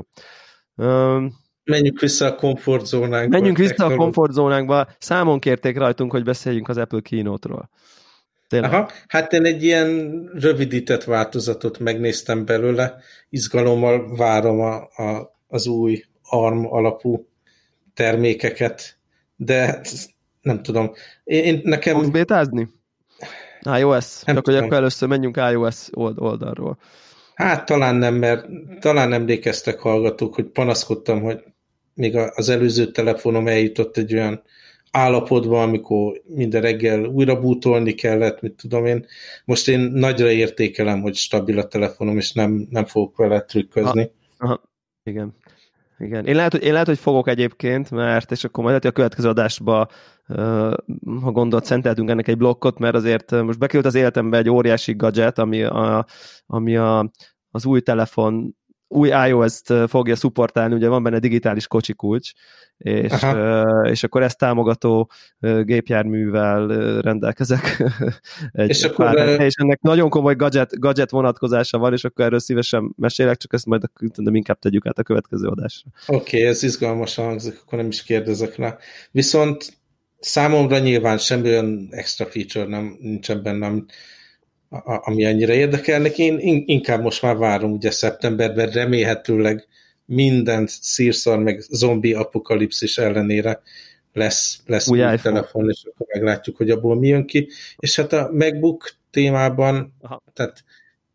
[0.74, 3.36] Um, Menjünk vissza a komfortzónánkba.
[3.36, 4.88] Menjünk vissza a komfortzónánkba.
[4.98, 7.70] Számon kérték rajtunk, hogy beszéljünk az Apple keynote-ról.
[8.48, 12.96] Aha, hát én egy ilyen rövidített változatot megnéztem belőle,
[13.28, 17.28] izgalommal várom a, a, az új ARM alapú
[17.94, 18.98] termékeket,
[19.36, 19.80] de
[20.40, 20.92] nem tudom.
[21.24, 21.94] Én, én nekem...
[21.94, 22.68] Fogsz bétázni?
[23.62, 24.22] iOS?
[24.22, 24.44] Nem Csak tudom.
[24.44, 26.78] hogy akkor először menjünk iOS oldalról.
[27.40, 28.48] Hát talán nem, mert
[28.80, 31.42] talán emlékeztek hallgatók, hogy panaszkodtam, hogy
[31.94, 34.42] még az előző telefonom eljutott egy olyan
[34.90, 39.06] állapotba, amikor minden reggel újra bútolni kellett, mit tudom én.
[39.44, 44.10] Most én nagyra értékelem, hogy stabil a telefonom, és nem, nem fogok vele trükközni.
[44.38, 44.62] Aha, aha,
[45.02, 45.34] igen.
[46.00, 46.26] Igen.
[46.26, 49.88] Én lehet, hogy, én lehet, hogy fogok egyébként, mert és akkor majd a következő adásba
[51.22, 55.38] ha gondolt, szenteltünk ennek egy blokkot, mert azért most bekerült az életembe egy óriási gadget,
[55.38, 56.06] ami, a,
[56.46, 57.10] ami a,
[57.50, 58.56] az új telefon
[58.92, 62.30] új iOS-t fogja szupportálni, ugye van benne digitális kocsi kulcs,
[62.76, 63.12] és,
[63.82, 65.10] és akkor ezt támogató
[65.62, 66.66] gépjárművel
[67.00, 67.82] rendelkezek.
[68.52, 72.38] egy és, akkor, pár, és ennek nagyon komoly gadget, gadget vonatkozása van, és akkor erről
[72.38, 73.82] szívesen mesélek, csak ezt majd
[74.16, 75.90] de inkább tegyük át a következő adásra.
[76.06, 78.76] Oké, okay, ez izgalmasan hangzik, akkor nem is kérdezek rá.
[79.10, 79.80] Viszont
[80.20, 83.86] Számomra nyilván semmi olyan extra feature nem, nincsen bennem,
[84.84, 86.18] ami annyira érdekelnek.
[86.18, 89.66] Én inkább most már várom ugye szeptemberben, remélhetőleg
[90.04, 93.62] minden szírszar meg zombi apokalipszis ellenére
[94.12, 97.48] lesz, lesz új, új telefon, és akkor meglátjuk, hogy abból mi jön ki.
[97.78, 100.22] És hát a MacBook témában, Aha.
[100.32, 100.64] tehát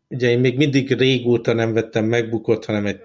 [0.08, 3.00] ugye én még mindig régóta nem vettem megbukott, hanem egy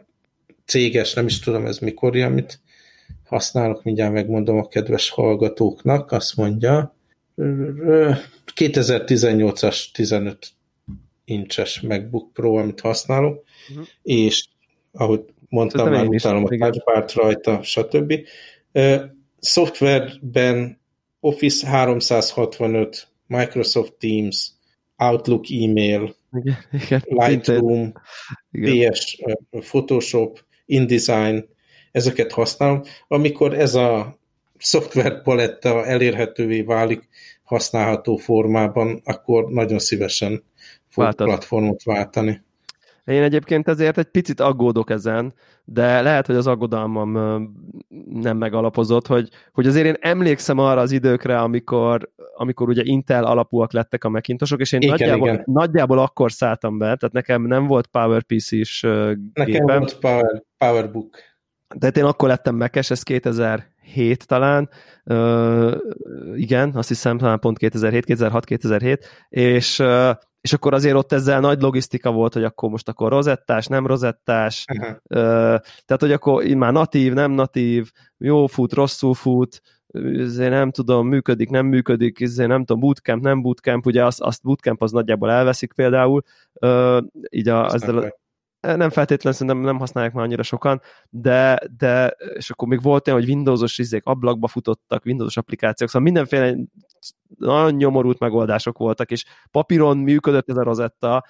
[0.66, 2.60] céges, nem is tudom ez mikor, amit
[3.26, 6.96] használok, mindjárt megmondom a kedves hallgatóknak, azt mondja,
[8.56, 10.38] 2018-as 15
[11.26, 13.86] incses MacBook Pro, amit használok, uh-huh.
[14.04, 14.48] és
[14.92, 18.14] ahogy mondtam, már utálom a touchbar rajta, stb.
[19.40, 20.80] Szoftverben
[21.20, 24.52] Office 365, Microsoft Teams,
[24.98, 27.94] Outlook e-mail, igen, igen, Lightroom,
[28.52, 28.92] igen.
[28.92, 29.18] PS,
[29.52, 31.50] Photoshop, InDesign,
[31.92, 32.84] ezeket használom.
[33.08, 34.20] Amikor ez a
[34.62, 37.10] szoftver paletta elérhetővé válik
[37.44, 40.44] használható formában, akkor nagyon szívesen
[40.88, 41.28] fog Váltad.
[41.28, 42.42] platformot váltani.
[43.06, 45.34] Én egyébként ezért egy picit aggódok ezen,
[45.66, 47.12] de lehet, hogy az aggodalmam
[48.10, 53.74] nem megalapozott, hogy, hogy azért én emlékszem arra az időkre, amikor, amikor ugye Intel alapúak
[53.74, 55.44] lettek a Macintosok, és én igen, nagyjából, igen.
[55.46, 59.78] nagyjából akkor szálltam be, tehát nekem nem volt PowerPC-s Nekem gépem.
[59.78, 61.18] volt Power, PowerBook.
[61.80, 63.04] Tehát én akkor lettem mekes, ez
[63.82, 64.70] 2007 talán,
[65.06, 65.76] uh,
[66.36, 71.40] igen, azt hiszem talán pont 2007, 2006, 2007, és uh, és akkor azért ott ezzel
[71.40, 74.98] nagy logisztika volt, hogy akkor most akkor rozettás, nem rozettás, uh-huh.
[75.86, 79.62] tehát hogy akkor már natív, nem natív, jó fut, rosszul fut,
[79.94, 84.44] ezért nem tudom, működik, nem működik, ezért nem tudom, bootcamp, nem bootcamp, ugye azt, azt
[84.44, 86.22] bootcamp az nagyjából elveszik például,
[87.30, 88.20] így a, ezzel a,
[88.62, 93.20] nem feltétlenül szerintem nem használják már annyira sokan, de, de és akkor még volt olyan,
[93.20, 96.56] hogy Windowsos izék ablakba futottak, Windowsos applikációk, szóval mindenféle
[97.38, 101.26] nagyon nyomorult megoldások voltak, és papíron működött ez a rozetta,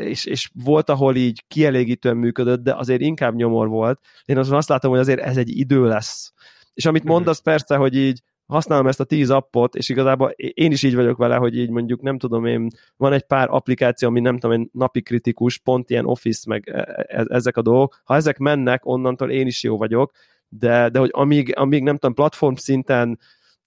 [0.00, 4.00] és, és volt, ahol így kielégítően működött, de azért inkább nyomor volt.
[4.24, 6.32] Én azon azt látom, hogy azért ez egy idő lesz.
[6.74, 7.12] És amit mhm.
[7.12, 11.16] mondasz persze, hogy így használom ezt a tíz appot, és igazából én is így vagyok
[11.16, 14.68] vele, hogy így mondjuk nem tudom én, van egy pár applikáció, ami nem tudom én
[14.72, 18.00] napi kritikus, pont ilyen Office, meg e, e, ezek a dolgok.
[18.04, 20.12] Ha ezek mennek, onnantól én is jó vagyok,
[20.48, 23.18] de, de hogy amíg, amíg nem tudom, platform szinten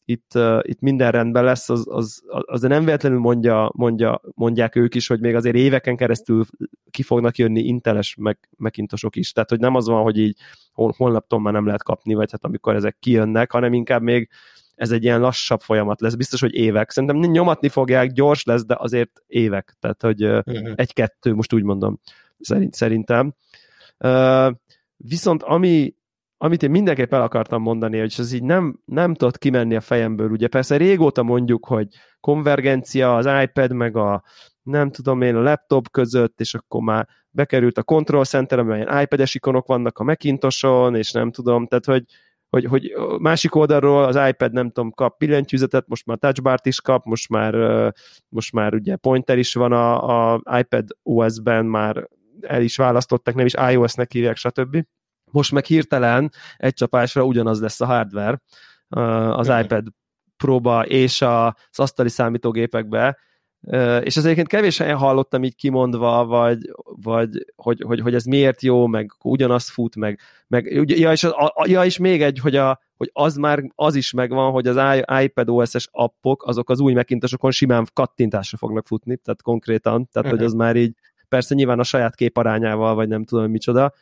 [0.06, 4.96] itt, uh, itt minden rendben lesz, az, az, az nem véletlenül mondja, mondja, mondják ők
[4.96, 6.46] is, hogy még azért éveken keresztül
[6.92, 9.32] ki fognak jönni inteles meg, megintosok is.
[9.32, 10.38] Tehát, hogy nem az van, hogy így
[10.74, 14.30] hol, holnaptól már nem lehet kapni, vagy hát amikor ezek kijönnek, hanem inkább még
[14.76, 16.92] ez egy ilyen lassabb folyamat lesz, biztos, hogy évek.
[16.92, 19.76] Szerintem nyomatni fogják, gyors lesz, de azért évek.
[19.80, 20.72] Tehát, hogy uh-huh.
[20.76, 22.00] egy-kettő, most úgy mondom,
[22.40, 23.34] szerint, szerintem.
[23.98, 24.52] Uh,
[24.98, 25.96] viszont ami,
[26.38, 30.30] amit én mindenképp el akartam mondani, hogy ez így nem, nem tudott kimenni a fejemből.
[30.30, 31.88] Ugye persze régóta mondjuk, hogy
[32.20, 34.24] konvergencia az iPad meg a
[34.62, 39.36] nem tudom én, a laptop között, és akkor már bekerült a Control Center, amelyen iPad-es
[39.36, 42.04] ikonok vannak a Macintoson, és nem tudom, tehát hogy
[42.54, 47.06] hogy, hogy másik oldalról az iPad nem tudom, kap billentyűzetet, most már touchbart is kap,
[47.06, 47.54] most már,
[48.30, 52.10] most már ugye pointer is van a, a iPad OS-ben, már
[52.42, 54.86] el is választották, nem is iOS-nek hívják, stb.
[55.32, 58.42] Most meg hirtelen egy csapásra ugyanaz lesz a hardware
[59.36, 59.88] az iPad
[60.38, 63.18] próba és az asztali számítógépekbe,
[64.02, 66.72] és ez egyébként kevés helyen hallottam így kimondva, vagy,
[67.02, 71.32] vagy hogy, hogy, hogy ez miért jó, meg ugyanazt fut, meg, meg ja, és, az,
[71.32, 74.98] a, ja, és még egy, hogy, a, hogy az már az is megvan, hogy az
[75.22, 80.32] iPad OS-es appok, azok az új megintosokon simán kattintásra fognak futni, tehát konkrétan, tehát uh-huh.
[80.32, 80.94] hogy az már így,
[81.28, 83.94] persze nyilván a saját képarányával, vagy nem tudom micsoda,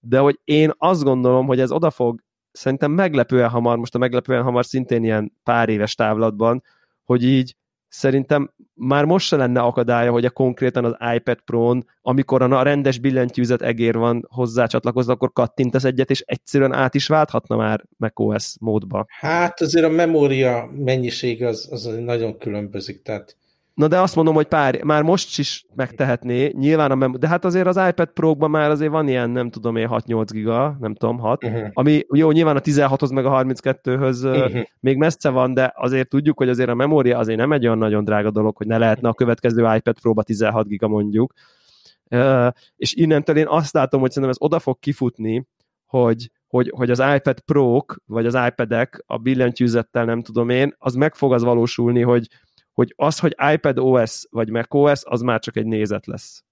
[0.00, 2.20] de hogy én azt gondolom, hogy ez oda fog
[2.52, 6.62] szerintem meglepően hamar, most a meglepően hamar szintén ilyen pár éves távlatban,
[7.04, 7.56] hogy így
[7.94, 12.98] szerintem már most se lenne akadálya, hogy a konkrétan az iPad Pro-n, amikor a rendes
[12.98, 18.54] billentyűzet egér van hozzá csatlakozva, akkor kattintasz egyet, és egyszerűen át is válthatna már macOS
[18.60, 19.06] módba.
[19.08, 23.36] Hát azért a memória mennyiség az, az nagyon különbözik, tehát
[23.74, 27.44] Na de azt mondom, hogy pár, már most is megtehetné, nyilván a mem- de hát
[27.44, 31.18] azért az iPad Pro-ban már azért van ilyen, nem tudom én, 6-8 giga, nem tudom,
[31.18, 31.68] 6, uh-huh.
[31.72, 34.62] ami jó, nyilván a 16-hoz meg a 32-höz uh-huh.
[34.80, 38.04] még messze van, de azért tudjuk, hogy azért a memória azért nem egy olyan nagyon
[38.04, 41.32] drága dolog, hogy ne lehetne a következő iPad Pro-ba 16 giga mondjuk.
[42.10, 45.46] Uh, és innentől én azt látom, hogy szerintem ez oda fog kifutni,
[45.86, 50.94] hogy, hogy, hogy az iPad Pro-k, vagy az iPad-ek a billentyűzettel, nem tudom én, az
[50.94, 52.28] meg fog az valósulni, hogy,
[52.74, 56.44] hogy az, hogy iPad OS vagy Mac OS, az már csak egy nézet lesz.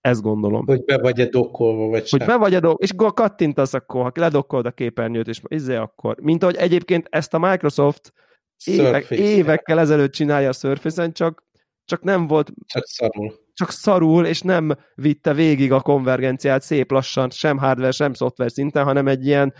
[0.00, 0.66] Ezt gondolom.
[0.66, 2.28] Hogy be vagy-e dokkolva, vagy Hogy sem.
[2.28, 6.16] be vagy-e dokkolva, és kattintasz akkor, ha ledokkolod a képernyőt, és izé akkor.
[6.20, 8.12] Mint ahogy egyébként ezt a Microsoft
[8.64, 11.44] évek, évekkel ezelőtt csinálja a Surface-en, csak,
[11.84, 12.52] csak nem volt...
[12.66, 13.34] Csak szarul.
[13.52, 18.84] Csak szarul, és nem vitte végig a konvergenciát szép lassan, sem hardware, sem szoftver szinten,
[18.84, 19.54] hanem egy ilyen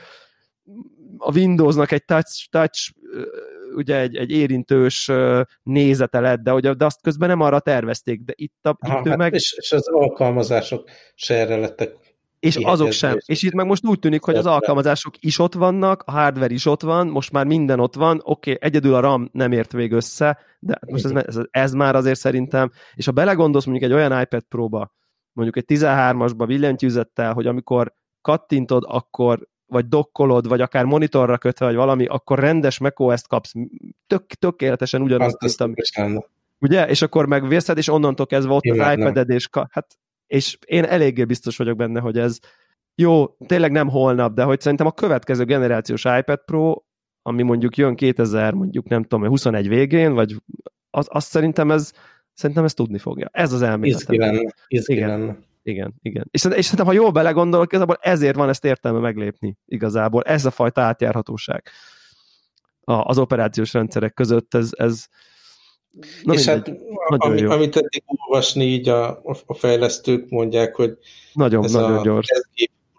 [1.18, 2.92] a Windowsnak egy touch, touch
[3.74, 5.10] ugye egy, egy érintős
[5.62, 9.08] nézete lett, de, ugye, de azt közben nem arra tervezték, de itt, a, Aha, itt
[9.08, 9.34] hát meg...
[9.34, 11.96] és, és az alkalmazások se erre lettek
[12.38, 13.16] És azok sem.
[13.26, 16.66] És itt meg most úgy tűnik, hogy az alkalmazások is ott vannak, a hardware is
[16.66, 19.92] ott van, most már minden ott van, oké, okay, egyedül a RAM nem ért még
[19.92, 24.20] össze, de most ez, ez, ez már azért szerintem, és ha belegondolsz mondjuk egy olyan
[24.20, 24.94] iPad Pro-ba,
[25.32, 31.74] mondjuk egy 13-asba billentyűzettel, hogy amikor kattintod, akkor vagy dokkolod, vagy akár monitorra kötve, vagy
[31.74, 33.52] valami, akkor rendes macOS-t kapsz,
[34.06, 35.74] tök, tökéletesen ugyanazt, mint ami...
[36.58, 36.88] Ugye?
[36.88, 41.24] És akkor megvészed, és onnantól kezdve ott Én az iPad-ed, és, hát, és én eléggé
[41.24, 42.38] biztos vagyok benne, hogy ez
[42.94, 46.74] jó, tényleg nem holnap, de hogy szerintem a következő generációs iPad Pro,
[47.22, 50.34] ami mondjuk jön 2000, mondjuk nem tudom, 21 végén, vagy
[50.90, 51.92] az, azt szerintem ez
[52.32, 53.28] szerintem ezt tudni fogja.
[53.32, 54.00] Ez az elméletem.
[54.00, 54.54] Izgi lenne.
[54.68, 55.08] Izgi igen.
[55.08, 55.36] lenne.
[55.66, 56.28] Igen, igen.
[56.30, 60.22] És, és szerintem, ha jól belegondolok, igazából ezért van ezt értelme meglépni igazából.
[60.22, 61.70] Ez a fajta átjárhatóság
[62.88, 65.06] a, az operációs rendszerek között, ez, ez
[66.22, 66.76] Na és mindegy,
[67.08, 67.50] hát, ami, jó.
[67.50, 70.98] amit eddig olvasni, így a, a fejlesztők mondják, hogy
[71.32, 72.28] nagyon, ez nagyon a, gyors.
[72.28, 72.42] Ez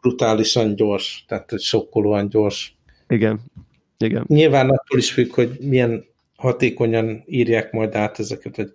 [0.01, 2.77] brutálisan gyors, tehát hogy sokkolóan gyors.
[3.07, 3.39] Igen,
[3.97, 4.23] igen.
[4.27, 8.71] Nyilván attól is függ, hogy milyen hatékonyan írják majd át ezeket, hogy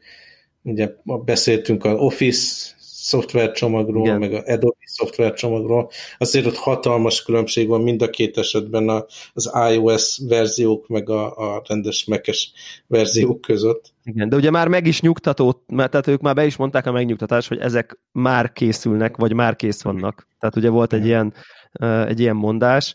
[0.62, 4.18] ugye beszéltünk az Office szoftvercsomagról, Igen.
[4.18, 9.50] meg a Adobe szoftvercsomagról, azért ott hatalmas különbség van mind a két esetben a, az
[9.72, 12.28] iOS verziók, meg a, a rendes mac
[12.86, 13.92] verziók között.
[14.04, 16.92] Igen, de ugye már meg is nyugtató, mert tehát ők már be is mondták a
[16.92, 20.26] megnyugtatást, hogy ezek már készülnek, vagy már kész vannak.
[20.38, 21.34] Tehát ugye volt egy ilyen,
[22.06, 22.94] egy ilyen mondás,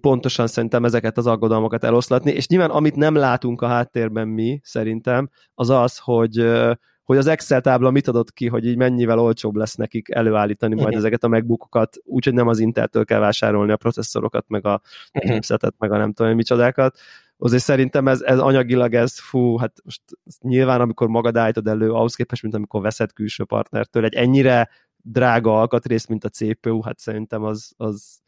[0.00, 5.30] pontosan szerintem ezeket az aggodalmakat eloszlatni, és nyilván amit nem látunk a háttérben mi, szerintem,
[5.54, 6.46] az az, hogy
[7.04, 10.86] hogy az Excel tábla mit adott ki, hogy így mennyivel olcsóbb lesz nekik előállítani majd
[10.86, 11.00] uh-huh.
[11.00, 14.80] ezeket a megbookokat, úgyhogy nem az Inteltől kell vásárolni a processzorokat, meg a
[15.12, 15.32] uh-huh.
[15.32, 16.98] chipsetet, meg a nem tudom, micsodákat.
[17.36, 20.02] Azért szerintem ez, ez anyagilag ez, fú, hát most
[20.40, 25.60] nyilván amikor magad állítod elő, ahhoz képest, mint amikor veszed külső partnertől, egy ennyire drága
[25.60, 28.20] alkatrészt, mint a CPU, hát szerintem az, az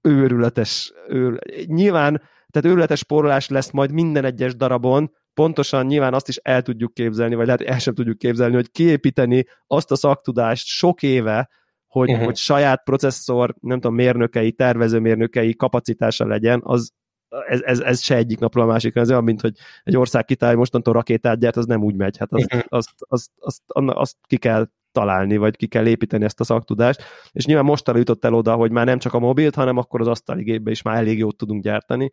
[0.00, 1.38] őrületes, őr...
[1.66, 6.94] nyilván, tehát őrületes spórolás lesz majd minden egyes darabon, pontosan nyilván azt is el tudjuk
[6.94, 11.48] képzelni, vagy lehet el sem tudjuk képzelni, hogy kiépíteni azt a szaktudást sok éve,
[11.86, 12.24] hogy, uh-huh.
[12.24, 16.92] hogy saját processzor, nem tudom, mérnökei, tervezőmérnökei kapacitása legyen, az
[17.46, 20.58] ez, ez, ez se egyik napról a másikra, ez olyan, mint hogy egy ország kitalálja
[20.58, 24.36] mostantól rakétát gyárt, az nem úgy megy, hát azt, azt, azt, azt, azt, azt ki
[24.36, 27.02] kell találni, vagy ki kell építeni ezt a szaktudást,
[27.32, 30.06] és nyilván mostanra jutott el oda, hogy már nem csak a mobilt, hanem akkor az
[30.06, 32.10] asztali gépbe is már elég jót tudunk gyártani.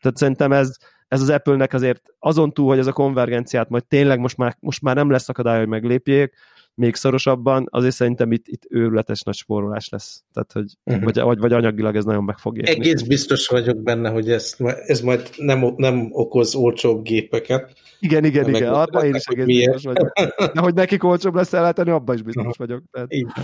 [0.00, 0.76] Tehát szerintem ez,
[1.08, 4.82] ez az Apple-nek azért azon túl, hogy ez a konvergenciát majd tényleg most már, most
[4.82, 6.34] már nem lesz akadály, hogy meglépjék,
[6.74, 10.24] még szorosabban, azért szerintem itt, itt őrületes nagy spórolás lesz.
[10.32, 11.04] Tehát, hogy uh-huh.
[11.04, 12.70] vagy, vagy, vagy anyagilag ez nagyon meg fog érni.
[12.70, 14.56] Egész biztos vagyok benne, hogy ez,
[14.86, 17.72] ez majd nem, nem okoz olcsóbb gépeket.
[18.00, 19.72] Igen, igen, igen, abban én is egész miért.
[19.72, 20.12] biztos vagyok.
[20.54, 22.82] De hogy nekik olcsóbb lesz ellátani, abban is biztos vagyok.
[22.90, 23.14] Tehát...
[23.14, 23.26] Így.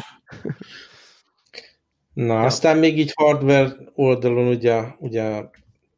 [2.12, 2.40] Na, ja.
[2.40, 5.42] aztán még így hardware oldalon ugye, ugye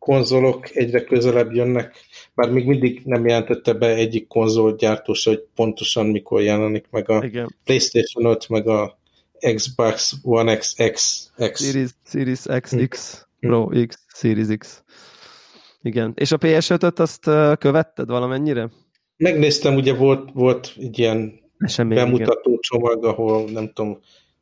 [0.01, 1.97] konzolok egyre közelebb jönnek,
[2.35, 7.57] bár még mindig nem jelentette be egyik konzolgyártó hogy pontosan mikor jelenik meg a Igen.
[7.65, 8.99] PlayStation 5, meg a
[9.55, 11.65] Xbox One X, X, X.
[11.65, 12.85] Series, Series X, hm.
[12.85, 13.85] X, Pro hm.
[13.87, 14.83] X, Series X.
[15.83, 16.13] Igen.
[16.17, 17.25] És a PS5-öt azt
[17.59, 18.71] követted valamennyire?
[19.17, 22.59] Megnéztem, ugye volt, volt egy ilyen Esemény, bemutató igen.
[22.61, 24.01] csomag, ahol nem tudom,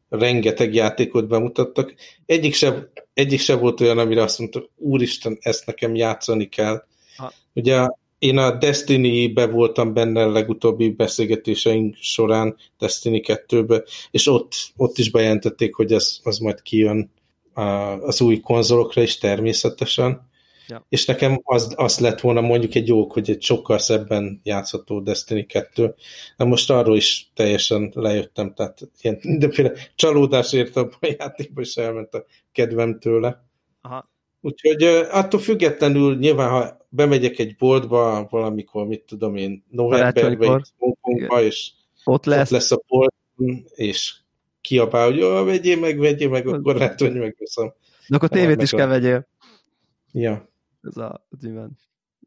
[0.08, 1.94] rengeteg játékot bemutattak.
[2.26, 6.84] Egyik se, egyik se volt olyan, amire azt mondta, úristen, ezt nekem játszani kell.
[7.16, 7.32] Ha.
[7.54, 7.86] Ugye
[8.18, 15.10] én a Destiny-be voltam benne a legutóbbi beszélgetéseink során, Destiny 2-be, és ott, ott is
[15.10, 17.10] bejelentették, hogy ez, az majd kijön
[18.00, 20.27] az új konzolokra is természetesen.
[20.68, 20.86] Ja.
[20.88, 25.46] És nekem az, az lett volna mondjuk egy jó, hogy egy sokkal szebben játszható Destiny
[25.46, 25.94] 2.
[26.36, 32.14] De most arról is teljesen lejöttem, tehát ilyen mindenféle csalódás érte a játékba, és elment
[32.14, 33.44] a kedvem tőle.
[33.80, 34.10] Aha.
[34.40, 41.70] Úgyhogy attól függetlenül nyilván, ha bemegyek egy boltba valamikor, mit tudom én, novemberben, Hongkongba, és
[42.04, 42.46] ott lesz.
[42.46, 43.14] ott lesz a bolt,
[43.74, 44.14] és
[44.60, 47.72] kiabál, hogy jó, vegyél meg, vegyél meg, akkor lehet, hogy megveszem.
[48.08, 49.28] De akkor tévét is kell vegyél.
[50.12, 50.48] Ja
[50.82, 51.78] ez a nyilván.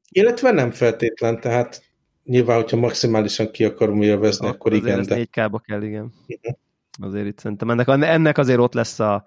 [0.09, 1.83] Illetve nem feltétlen, tehát
[2.23, 4.99] nyilván, hogyha maximálisan ki akarom élvezni, akkor, akkor igen.
[4.99, 5.47] Azért de...
[5.47, 6.13] 4K-ba kell, igen.
[6.27, 6.55] Uh-huh.
[6.99, 9.25] Azért itt szerintem ennek, ennek azért ott lesz a...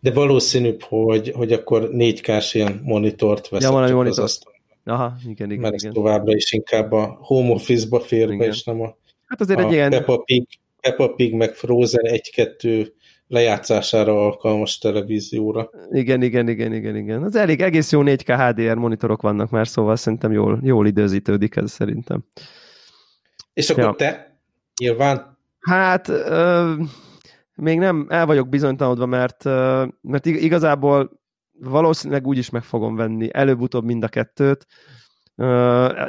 [0.00, 4.18] De valószínűbb, hogy, hogy akkor 4K-s ilyen monitort veszek ja, valami monitort.
[4.18, 4.42] az
[4.84, 5.60] Aha, igen, igen.
[5.60, 5.92] Mert igen.
[5.92, 8.96] továbbra is inkább a home office-ba fér be, és nem a,
[9.26, 9.90] hát azért a egy ilyen...
[9.90, 10.46] Peppa Pig,
[10.80, 12.90] Peppa Pig meg Frozen 1-2
[13.30, 15.70] lejátszására alkalmas televízióra.
[15.90, 17.22] Igen, igen, igen, igen, igen.
[17.22, 21.70] Az elég egész jó 4K HDR monitorok vannak már, szóval szerintem jól, jól időzítődik ez
[21.70, 22.24] szerintem.
[23.52, 23.94] És akkor ja.
[23.94, 24.40] te
[24.80, 25.38] nyilván?
[25.60, 26.74] Hát ö,
[27.54, 31.20] még nem, el vagyok bizonytalanodva, mert, ö, mert igazából
[31.52, 34.66] valószínűleg úgy is meg fogom venni, előbb-utóbb mind a kettőt,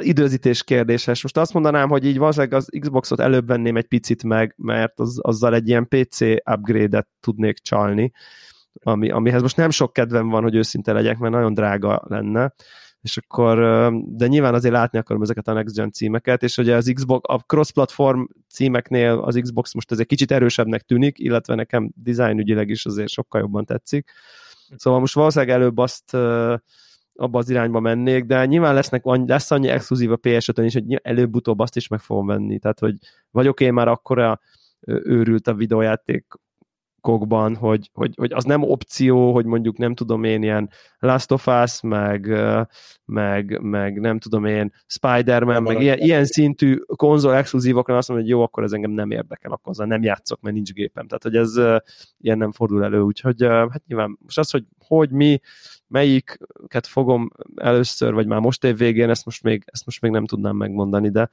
[0.00, 1.22] Időzítés kérdéses.
[1.22, 5.18] Most azt mondanám, hogy így valószínűleg az Xboxot előbb venném egy picit meg, mert az,
[5.22, 6.20] azzal egy ilyen PC
[6.50, 8.12] upgrade-et tudnék csalni,
[8.82, 12.54] ami, amihez most nem sok kedvem van, hogy őszinte legyek, mert nagyon drága lenne,
[13.00, 13.56] és akkor,
[14.06, 17.38] de nyilván azért látni akarom ezeket a Next Gen címeket, és ugye az Xbox, a
[17.38, 23.08] cross-platform címeknél az Xbox most egy kicsit erősebbnek tűnik, illetve nekem design ügyileg is azért
[23.08, 24.10] sokkal jobban tetszik.
[24.76, 26.16] Szóval most valószínűleg előbb azt
[27.14, 31.58] abba az irányba mennék, de nyilván lesznek, lesz annyi exkluzív a ps is, hogy előbb-utóbb
[31.58, 32.58] azt is meg fogom venni.
[32.58, 32.94] Tehát, hogy
[33.30, 34.40] vagyok én már akkora
[34.86, 36.24] őrült a videójáték
[37.02, 41.46] kokban, hogy, hogy, hogy az nem opció, hogy mondjuk nem tudom én ilyen Last of
[41.46, 42.26] Us, meg,
[43.04, 48.36] meg, meg nem tudom én Spider-Man, meg ilyen, ilyen szintű konzol exkluzívokra azt mondom, hogy
[48.36, 51.06] jó, akkor ez engem nem érdekel, akkor azzal nem játszok, mert nincs gépem.
[51.06, 51.82] Tehát, hogy ez
[52.18, 55.40] ilyen nem fordul elő, úgyhogy hát nyilván most az, hogy hogy mi,
[55.92, 60.26] melyiket fogom először, vagy már most év végén, ezt most még, ezt most még nem
[60.26, 61.28] tudnám megmondani, de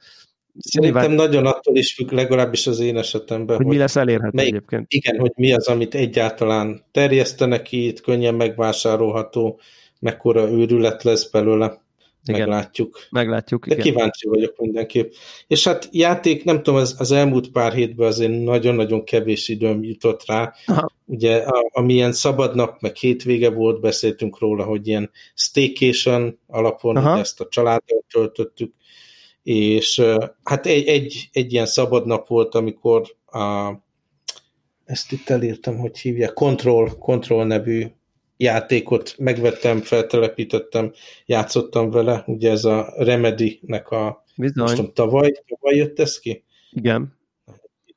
[0.58, 1.28] Szerintem nyilván...
[1.28, 3.56] nagyon attól is függ, legalábbis az én esetemben.
[3.56, 4.86] Hogy, hogy mi lesz elérhető melyik, egyébként.
[4.88, 9.60] Igen, hogy mi az, amit egyáltalán terjesztenek ki, itt könnyen megvásárolható,
[9.98, 11.80] mekkora őrület lesz belőle.
[12.24, 12.40] Igen.
[12.40, 13.06] Meglátjuk.
[13.10, 13.86] Meglátjuk, De igen.
[13.86, 15.12] kíváncsi vagyok mindenképp.
[15.46, 20.26] És hát játék, nem tudom, az, az elmúlt pár hétben azért nagyon-nagyon kevés időm jutott
[20.26, 20.52] rá.
[20.66, 20.90] Aha.
[21.06, 27.40] Ugye, a, amilyen szabad nap, meg hétvége volt, beszéltünk róla, hogy ilyen staycation alapon ezt
[27.40, 28.74] a családdal töltöttük,
[29.42, 30.02] és
[30.42, 33.72] hát egy, egy, egy ilyen szabad nap volt, amikor a,
[34.84, 37.86] ezt itt elírtam, hogy hívja, Control, Control nevű
[38.40, 40.92] játékot megvettem, feltelepítettem,
[41.26, 44.62] játszottam vele, ugye ez a Remedy-nek a Bizony.
[44.62, 46.44] most tudom, tavaly, tavaly jött ez ki?
[46.70, 47.18] Igen.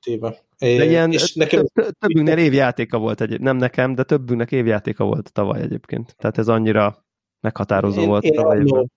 [0.03, 0.43] Éve.
[0.59, 1.65] De ilyen és nekem...
[1.99, 6.15] többünknek évjátéka volt, egy, nem nekem, de többünknek évjátéka volt tavaly egyébként.
[6.17, 7.05] Tehát ez annyira
[7.41, 8.23] meghatározó én, volt.
[8.23, 8.87] Én tavaly annól,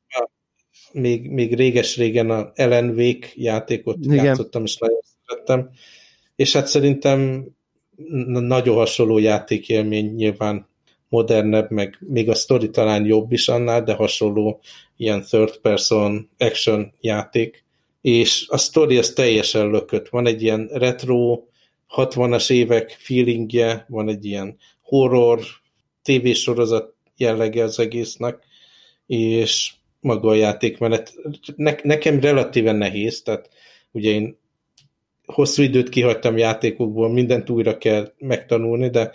[0.93, 4.25] még, még réges-régen a Ellen Wake játékot Igen.
[4.25, 5.71] játszottam, és nagyon szerettem.
[6.37, 7.45] És hát szerintem
[8.25, 10.69] nagyon hasonló játékélmény nyilván
[11.09, 14.61] modernebb, meg még a story talán jobb is annál, de hasonló
[14.97, 17.65] ilyen third person action játék.
[18.01, 20.09] És a story az teljesen lökött.
[20.09, 21.43] Van egy ilyen retro
[21.97, 25.41] 60-as évek feelingje, van egy ilyen horror
[26.03, 28.39] tévésorozat jellege az egésznek,
[29.07, 31.15] és maga a játékmenet.
[31.57, 33.49] Ne, nekem relatíven nehéz, tehát
[33.93, 34.39] ugye én
[35.25, 39.11] hosszú időt kihagytam játékokból, mindent újra kell megtanulni, de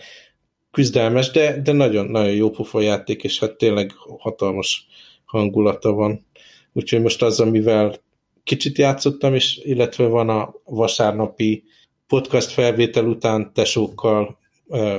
[0.72, 4.88] küzdelmes, de, de nagyon, nagyon jó pofa játék, és hát tényleg hatalmas
[5.26, 6.26] hangulata van.
[6.74, 7.95] Úgyhogy most az, amivel
[8.43, 11.63] kicsit játszottam, és illetve van a vasárnapi
[12.07, 14.95] podcast felvétel után tesókkal uh,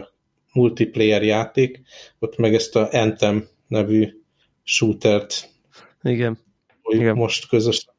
[0.52, 1.80] multiplayer játék,
[2.18, 4.08] ott meg ezt a Anthem nevű
[4.62, 5.52] shootert
[6.02, 6.38] igen.
[6.82, 7.16] Igen.
[7.16, 7.94] most közösen.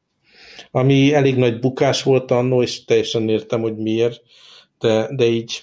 [0.70, 4.22] Ami elég nagy bukás volt annó, és teljesen értem, hogy miért,
[4.78, 5.62] de, de így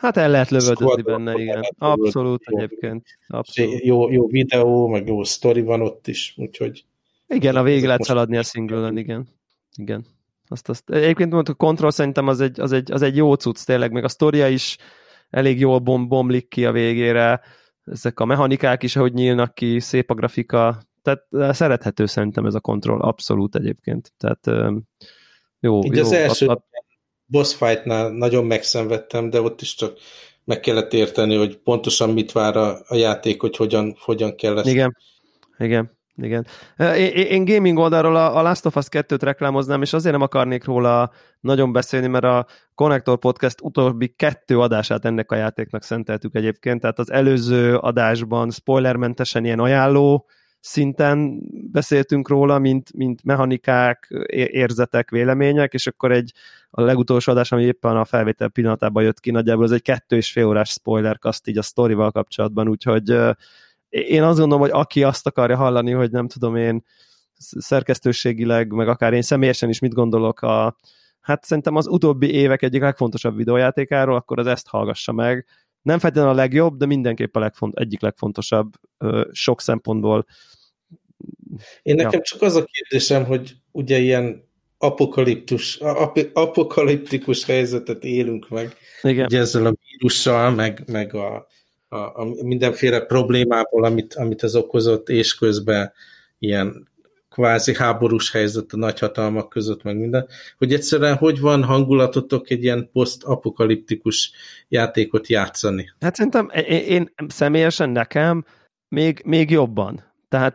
[0.00, 1.62] Hát el lehet lövöldözni benne, igen.
[1.78, 3.06] Abszolút jó, egyébként.
[3.26, 3.84] Abszolút.
[3.84, 6.84] Jó, jó videó, meg jó sztori van ott is, úgyhogy...
[7.26, 9.28] Igen, a végig lehet szaladni a single igen.
[9.76, 10.04] Igen.
[10.48, 10.90] Azt, azt.
[10.90, 14.04] Egyébként mondtuk, a Control szerintem az egy, az, egy, az egy jó cucc tényleg, meg
[14.04, 14.76] a sztoria is
[15.30, 17.40] elég jól bom, bomlik ki a végére,
[17.84, 22.60] ezek a mechanikák is, ahogy nyílnak ki, szép a grafika, tehát szerethető szerintem ez a
[22.60, 24.12] kontroll, abszolút egyébként.
[24.16, 24.72] Tehát
[25.60, 25.84] jó.
[25.84, 26.64] Így jó, az első a, a...
[27.30, 29.98] boss fightnál nagyon megszenvedtem, de ott is csak
[30.44, 34.68] meg kellett érteni, hogy pontosan mit vár a, a játék, hogy hogyan, hogyan kell ezt.
[34.68, 34.96] Igen,
[35.58, 35.98] igen.
[36.22, 36.46] Igen.
[36.78, 40.64] Én, én gaming oldalról a, a Last of Us 2-t reklámoznám, és azért nem akarnék
[40.64, 41.10] róla
[41.40, 46.98] nagyon beszélni, mert a Connector Podcast utóbbi kettő adását ennek a játéknak szenteltük egyébként, tehát
[46.98, 50.26] az előző adásban spoilermentesen ilyen ajánló
[50.60, 51.40] szinten
[51.72, 56.32] beszéltünk róla, mint, mint mechanikák, érzetek, vélemények, és akkor egy
[56.70, 60.32] a legutolsó adás, ami éppen a felvétel pillanatában jött ki, nagyjából ez egy kettő és
[60.32, 63.10] fél órás spoiler kaszt így a sztorival kapcsolatban, úgyhogy
[63.88, 66.84] én azt gondolom, hogy aki azt akarja hallani, hogy nem tudom én
[67.36, 70.76] szerkesztőségileg, meg akár én személyesen is mit gondolok a,
[71.20, 75.46] hát szerintem az utóbbi évek egyik legfontosabb videójátékáról, akkor az ezt hallgassa meg,
[75.82, 78.72] nem feltétlenül a legjobb, de mindenképp a legfont, egyik legfontosabb
[79.32, 80.26] sok szempontból.
[81.82, 82.20] Én nekem ja.
[82.22, 89.24] csak az a kérdésem, hogy ugye ilyen apokaliptus, ap, apokaliptikus helyzetet élünk meg, Igen.
[89.24, 91.46] ugye ezzel a vírussal, meg, meg a,
[91.88, 95.92] a, a mindenféle problémából, amit, amit ez okozott, és közben
[96.38, 96.89] ilyen
[97.30, 100.26] kvázi háborús helyzet a nagyhatalmak között, meg minden,
[100.58, 104.32] hogy egyszerűen hogy van hangulatotok egy ilyen posztapokaliptikus
[104.68, 105.92] játékot játszani?
[106.00, 108.44] Hát szerintem én, én személyesen nekem
[108.88, 110.04] még, még jobban.
[110.28, 110.54] Tehát,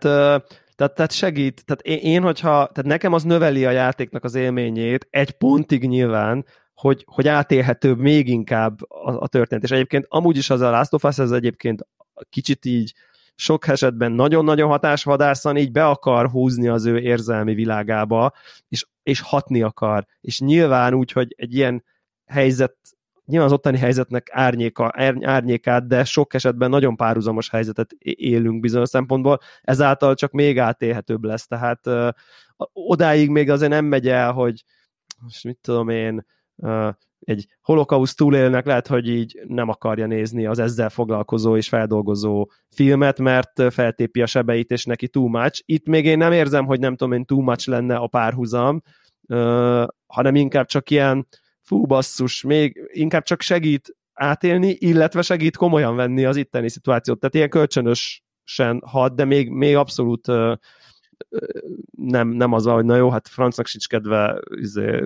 [0.76, 5.07] tehát, tehát segít, tehát én, én, hogyha, tehát nekem az növeli a játéknak az élményét
[5.09, 9.63] egy pontig nyilván, hogy, hogy átélhetőbb még inkább a, a történet.
[9.63, 11.88] És egyébként amúgy is az a Last of Us, ez egyébként
[12.30, 12.93] kicsit így
[13.36, 18.34] sok esetben nagyon-nagyon hatásvadászan így be akar húzni az ő érzelmi világába,
[18.68, 20.06] és, és hatni akar.
[20.22, 21.84] És nyilván úgy, hogy egy ilyen
[22.26, 22.76] helyzet,
[23.26, 29.40] nyilván az ottani helyzetnek árnyéka, árnyékát, de sok esetben nagyon párhuzamos helyzetet élünk bizonyos szempontból,
[29.62, 31.48] ezáltal csak még átélhetőbb lesz.
[31.48, 32.10] Tehát ö,
[32.74, 34.64] odáig még azért nem megy el, hogy
[35.20, 36.26] most mit tudom én,
[37.26, 43.19] egy holokauszt túlélnek, lehet, hogy így nem akarja nézni az ezzel foglalkozó és feldolgozó filmet,
[43.19, 45.61] mert feltépi a sebeit, és neki too much.
[45.65, 48.82] Itt még én nem érzem, hogy nem tudom én too much lenne a párhuzam,
[50.05, 51.28] hanem inkább csak ilyen
[51.61, 57.19] fú basszus, még inkább csak segít átélni, illetve segít komolyan venni az itteni szituációt.
[57.19, 60.28] Tehát ilyen kölcsönösen hat, de még, még abszolút
[61.91, 65.03] nem, nem az hogy na jó, hát francnak sincs kedve izé,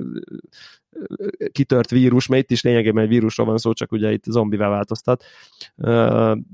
[1.51, 5.23] kitört vírus, mert itt is lényegében egy vírusról van szó, csak ugye itt zombivá változtat.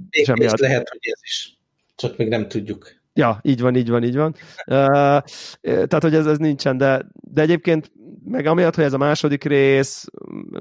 [0.10, 0.60] És emiatt...
[0.60, 1.58] lehet, hogy ez is,
[1.96, 3.04] csak még nem tudjuk.
[3.14, 4.36] Ja, így van, így van, így van.
[4.66, 7.92] Tehát, hogy ez, ez nincsen, de, de egyébként
[8.26, 10.06] meg amiatt, hogy ez a második rész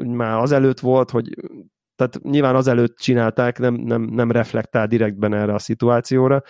[0.02, 1.34] már azelőtt volt, hogy
[1.96, 6.42] tehát nyilván azelőtt csinálták, nem, nem, nem reflektál direktben erre a szituációra,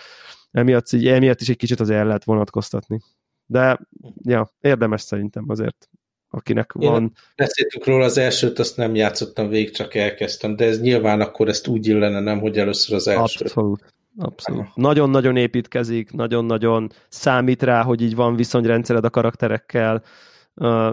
[0.51, 2.99] emiatt, így, emiatt is egy kicsit azért el lehet vonatkoztatni.
[3.45, 3.79] De
[4.21, 5.89] ja, érdemes szerintem azért
[6.35, 7.11] akinek Én van...
[7.35, 11.67] Beszéltük róla az elsőt, azt nem játszottam végig, csak elkezdtem, de ez nyilván akkor ezt
[11.67, 13.45] úgy illene, nem, hogy először az első.
[13.45, 13.93] Abszolút.
[14.17, 14.75] Abszolút.
[14.75, 20.03] Nagyon-nagyon építkezik, nagyon-nagyon számít rá, hogy így van viszonyrendszered a karakterekkel.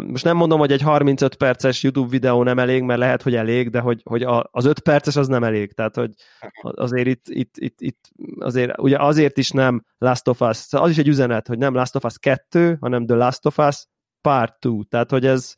[0.06, 3.70] most nem mondom, hogy egy 35 perces YouTube videó nem elég, mert lehet, hogy elég,
[3.70, 5.72] de hogy, hogy az 5 perces az nem elég.
[5.72, 6.10] Tehát, hogy
[6.60, 10.98] azért itt, itt, itt, itt azért, ugye azért is nem Last of Us, az is
[10.98, 13.86] egy üzenet, hogy nem Last of Us 2, hanem The Last of Us
[14.22, 15.54] part two, tehát hogy ez,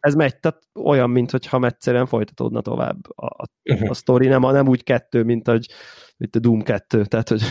[0.00, 3.48] ez megy, tehát olyan, mint hogyha egyszerűen folytatódna tovább a, a,
[3.88, 5.66] a sztori, nem, nem úgy kettő, mint hogy
[6.16, 7.42] mint a Doom 2, tehát hogy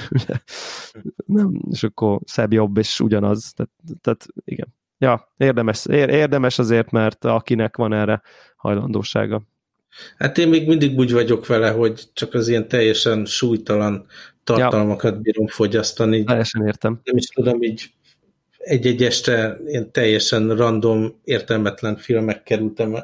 [1.25, 4.75] nem, és akkor szebb jobb, és ugyanaz, tehát, tehát igen.
[4.97, 8.21] Ja, érdemes, érdemes azért, mert akinek van erre
[8.55, 9.41] hajlandósága.
[10.17, 14.05] Hát én még mindig úgy vagyok vele, hogy csak az ilyen teljesen súlytalan
[14.43, 15.19] tartalmakat ja.
[15.19, 16.23] bírom fogyasztani.
[16.23, 16.99] Teljesen értem.
[17.03, 17.93] Nem is tudom így
[18.67, 22.97] egy-egy este ilyen teljesen random, értelmetlen filmek kerültem,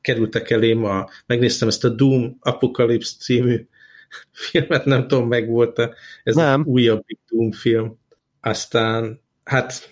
[0.00, 0.84] kerültek elém.
[0.84, 3.66] A, megnéztem ezt a Doom Apocalypse című
[4.50, 5.94] filmet, nem tudom, meg volt-e.
[6.24, 6.64] Ez nem.
[6.66, 7.98] újabb Doom film.
[8.40, 9.90] Aztán, hát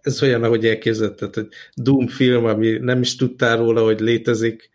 [0.00, 4.70] ez olyan, ahogy elképzelted, hogy Doom film, ami nem is tudtál róla, hogy létezik,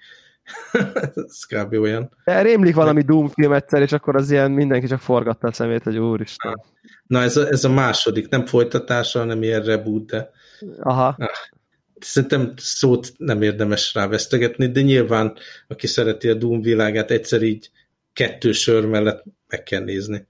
[1.16, 1.74] ez kb.
[1.74, 2.10] olyan.
[2.24, 5.84] De rémlik valami Doom film egyszer, és akkor az ilyen mindenki csak forgatta a szemét,
[5.84, 6.62] hogy úristen.
[7.08, 10.32] Na, ez a, ez a második, nem folytatása, hanem ilyen reboot, de...
[10.80, 11.16] Aha.
[11.18, 11.30] Ah,
[12.00, 15.38] szerintem szót nem érdemes rá vesztegetni, de nyilván,
[15.68, 17.72] aki szereti a Doom világát, egyszer így
[18.14, 20.28] kettő sör mellett meg kell nézni.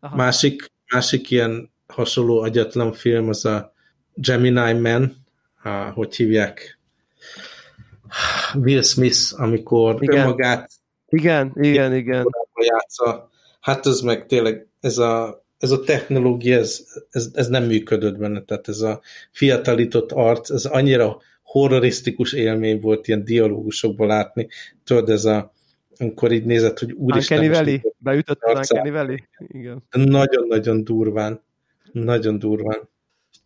[0.00, 0.16] Aha.
[0.16, 3.72] Másik, másik ilyen hasonló agyatlan film az a
[4.14, 5.16] Gemini Man,
[5.62, 6.77] a, hogy hívják,
[8.54, 10.18] Will Smith, amikor igen.
[10.18, 10.70] önmagát
[11.08, 12.26] igen, igen, igen.
[12.54, 13.30] Játsza.
[13.60, 18.42] Hát ez meg tényleg, ez a, ez a technológia, ez, ez, ez nem működött benne,
[18.42, 19.00] tehát ez a
[19.30, 24.48] fiatalított arc, ez annyira horrorisztikus élmény volt ilyen dialógusokból látni.
[24.84, 25.52] Tudod, ez a
[26.00, 27.38] amikor így nézett, hogy úristen...
[27.38, 29.82] Uncanny Valley, beütött Uncanny Valley, igen.
[29.90, 31.40] Nagyon-nagyon durván,
[31.92, 32.88] nagyon durván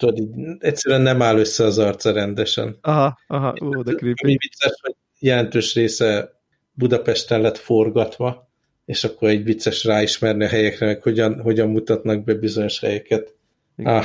[0.02, 2.78] tudod, így egyszerűen nem áll össze az arca rendesen.
[2.80, 4.22] Aha, aha, ó, de creepy.
[4.22, 6.40] Ami vicces, hogy jelentős része
[6.72, 8.48] Budapesten lett forgatva,
[8.84, 13.34] és akkor egy vicces ráismerni a helyekre, meg hogyan, hogyan mutatnak be bizonyos helyeket.
[13.76, 14.04] Ah,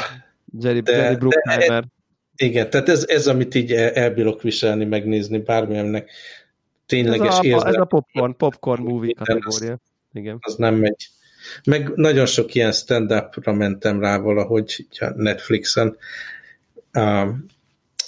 [0.60, 1.82] Jerry, de, Jerry Bruckheimer.
[1.82, 6.12] De, igen, tehát ez, ez, amit így el, elbírok viselni, megnézni bármilyennek
[6.86, 7.68] tényleges ez a, érzem.
[7.68, 9.80] Ez a popcorn, popcorn movie kategória.
[10.14, 10.38] Igen.
[10.42, 11.08] Az nem megy.
[11.64, 15.98] Meg nagyon sok ilyen stand-upra mentem rá valahogy Netflixen.
[16.94, 17.30] Uh,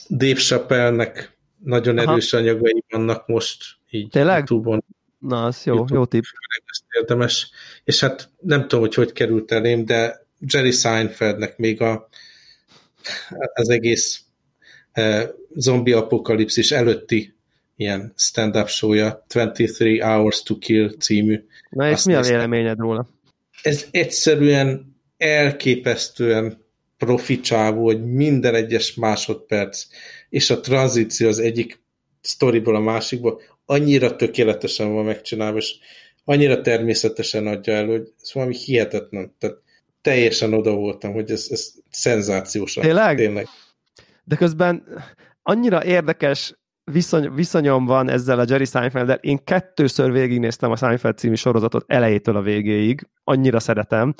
[0.09, 2.11] Dave Chappelle-nek nagyon Aha.
[2.11, 4.37] erős anyagai vannak most így Tényleg?
[4.37, 4.83] YouTube-on.
[5.17, 6.23] Na, az jó, YouTube jó tipp.
[6.99, 7.51] Érdemes.
[7.83, 12.09] És hát nem tudom, hogy hogy került elém, de Jerry Seinfeldnek még a,
[13.53, 14.23] az egész
[14.95, 15.23] uh,
[15.55, 17.33] zombi apokalipszis előtti
[17.75, 21.45] ilyen stand-up show-ja, 23 Hours to Kill című.
[21.69, 23.07] Na és mi a véleményed róla?
[23.61, 26.65] Ez egyszerűen elképesztően
[26.97, 29.85] profi csávó, hogy minden egyes másodperc,
[30.29, 31.81] és a tranzíció az egyik
[32.21, 35.75] sztoriból a másikba annyira tökéletesen van megcsinálva, és
[36.23, 39.35] annyira természetesen adja el, hogy ez valami hihetetlen.
[39.39, 39.57] Tehát
[40.01, 42.73] teljesen oda voltam, hogy ez, ez szenzációs.
[42.73, 43.17] Tényleg?
[43.17, 43.47] Tényleg.
[44.23, 44.83] De közben
[45.43, 46.58] annyira érdekes
[46.91, 52.35] viszony, viszonyom van ezzel a Jerry seinfeld Én kettőször végignéztem a Seinfeld című sorozatot elejétől
[52.35, 53.07] a végéig.
[53.23, 54.13] Annyira szeretem.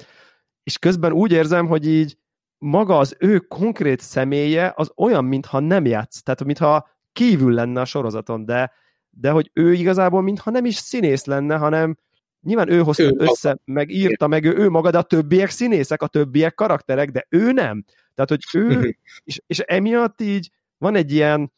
[0.64, 2.18] És közben úgy érzem, hogy így
[2.58, 6.22] maga az ő konkrét személye az olyan, mintha nem játsz.
[6.22, 8.72] Tehát, mintha kívül lenne a sorozaton, de,
[9.10, 11.98] de hogy ő igazából mintha nem is színész lenne, hanem
[12.42, 13.62] nyilván ő hozta ő össze, maga.
[13.66, 17.52] meg írta meg ő, ő maga, de a többiek színészek, a többiek karakterek, de ő
[17.52, 17.86] nem.
[18.14, 21.52] Tehát, hogy ő, és, és emiatt így van egy ilyen,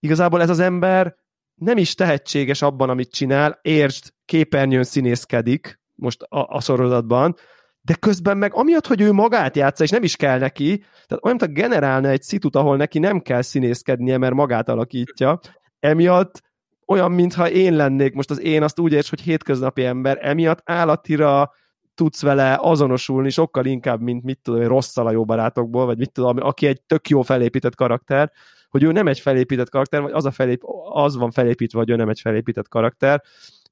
[0.00, 1.16] igazából ez az ember
[1.54, 7.34] nem is tehetséges abban, amit csinál, értsd, képernyőn színészkedik most a, a sorozatban,
[7.80, 11.36] de közben meg amiatt, hogy ő magát játsza, és nem is kell neki, tehát olyan,
[11.40, 15.38] mint generálna egy szitut, ahol neki nem kell színészkednie, mert magát alakítja,
[15.80, 16.42] emiatt
[16.86, 21.52] olyan, mintha én lennék, most az én azt úgy érts, hogy hétköznapi ember, emiatt állatira
[21.94, 26.36] tudsz vele azonosulni sokkal inkább, mint mit tudom, rosszal a jó barátokból, vagy mit tudom,
[26.40, 28.32] aki egy tök jó felépített karakter,
[28.68, 30.62] hogy ő nem egy felépített karakter, vagy az, a felép,
[30.92, 33.22] az van felépítve, hogy ő nem egy felépített karakter,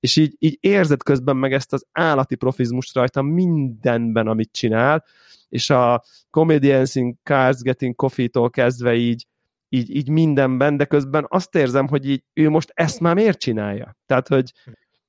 [0.00, 5.04] és így, így érzed közben meg ezt az állati profizmust rajta mindenben, amit csinál,
[5.48, 9.26] és a Comedians in Cars Getting Coffee-tól kezdve így,
[9.68, 13.96] így, így mindenben, de közben azt érzem, hogy így ő most ezt már miért csinálja?
[14.06, 14.52] Tehát, hogy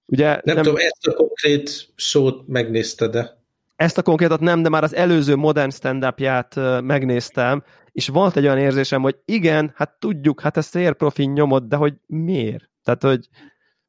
[0.05, 0.27] ugye...
[0.27, 3.37] Nem, nem tudom, ezt a konkrét szót megnézted de
[3.77, 6.13] ezt a konkrétat nem, de már az előző modern stand
[6.83, 7.63] megnéztem,
[7.97, 11.75] és volt egy olyan érzésem, hogy igen, hát tudjuk, hát ezt ér profi nyomott, de
[11.75, 12.69] hogy miért?
[12.83, 13.27] Tehát, hogy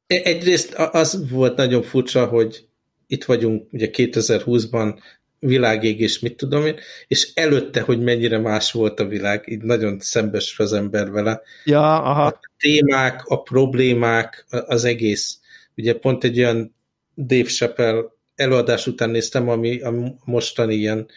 [0.07, 2.67] E, egyrészt az volt nagyon furcsa, hogy
[3.07, 4.99] itt vagyunk ugye 2020-ban,
[5.39, 6.75] világégés, mit tudom én,
[7.07, 11.41] és előtte, hogy mennyire más volt a világ, így nagyon szembes az ember vele.
[11.65, 12.25] Ja, aha.
[12.25, 15.39] A témák, a problémák, az egész.
[15.77, 16.75] Ugye pont egy olyan
[17.15, 18.03] Dave Chappelle
[18.35, 21.07] előadás után néztem, ami a mostani ilyen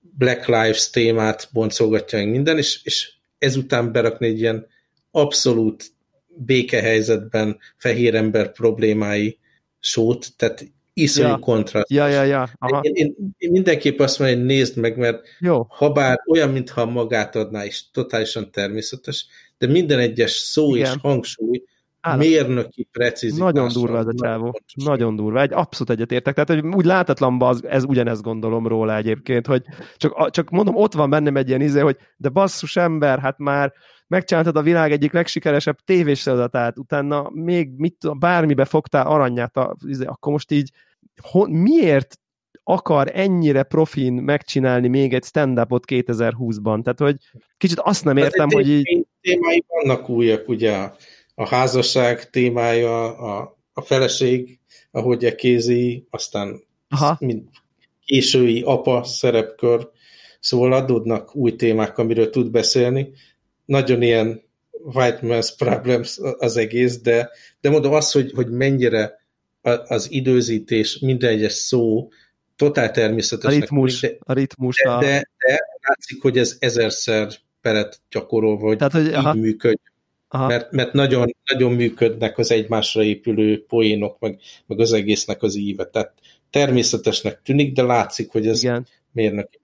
[0.00, 4.66] Black Lives témát boncolgatja minden, és, és ezután berakni egy ilyen
[5.10, 5.84] abszolút
[6.26, 9.38] békehelyzetben fehér ember problémái
[9.80, 11.38] sót, tehát iszonyú ja.
[11.38, 11.90] kontraszt.
[11.90, 12.48] Ja, ja, ja.
[12.58, 12.80] Aha.
[12.80, 15.66] Én, én, én mindenképp azt mondom, hogy nézd meg, mert Jó.
[15.68, 19.26] ha bár olyan, mintha magát adná, és totálisan természetes,
[19.58, 20.92] de minden egyes szó Igen.
[20.94, 21.62] és hangsúly
[22.00, 22.18] Állat.
[22.18, 23.52] mérnöki precízitás.
[23.52, 24.60] Nagyon durva ez a csávó.
[24.84, 25.40] Nagyon durva.
[25.40, 26.34] Egy abszolút egyetértek.
[26.34, 29.62] Tehát hogy úgy látatlanban az, ez ugyanezt gondolom róla egyébként, hogy
[29.96, 33.72] csak, csak mondom, ott van bennem egy ilyen izé, hogy de basszus ember, hát már
[34.06, 40.04] megcsináltad a világ egyik legsikeresebb tévésorozatát, utána még mit tudom, bármibe fogtál aranyát, a, izé,
[40.04, 40.70] akkor most így
[41.22, 42.18] ho, miért
[42.62, 46.82] akar ennyire profin megcsinálni még egy stand-upot 2020-ban?
[46.82, 47.16] Tehát, hogy
[47.56, 49.06] kicsit azt nem hát értem, hogy így...
[49.20, 50.90] Témái vannak újak, ugye
[51.38, 54.58] a házasság témája, a, a feleség,
[54.90, 57.16] ahogy kézi, aztán Aha.
[57.20, 57.42] Mind
[58.04, 59.90] késői apa szerepkör,
[60.40, 63.10] szóval adódnak új témák, amiről tud beszélni,
[63.64, 67.30] nagyon ilyen white man's problems az egész, de,
[67.60, 69.26] de mondom azt, hogy, hogy mennyire
[69.86, 72.08] az időzítés, minden egyes szó
[72.56, 73.54] totál természetes.
[73.54, 74.00] A ritmus.
[74.00, 77.28] De, a ritmus de, de, de látszik, hogy ez ezerszer
[77.60, 79.34] peret gyakorolva, hogy, Tehát, hogy így aha.
[79.34, 79.80] működj.
[80.28, 80.46] Aha.
[80.46, 85.84] Mert, mert nagyon, nagyon működnek az egymásra épülő poénok, meg, meg az egésznek az íve.
[85.84, 86.12] Tehát
[86.50, 88.86] természetesnek tűnik, de látszik, hogy ez Igen.
[89.12, 89.58] mérnöki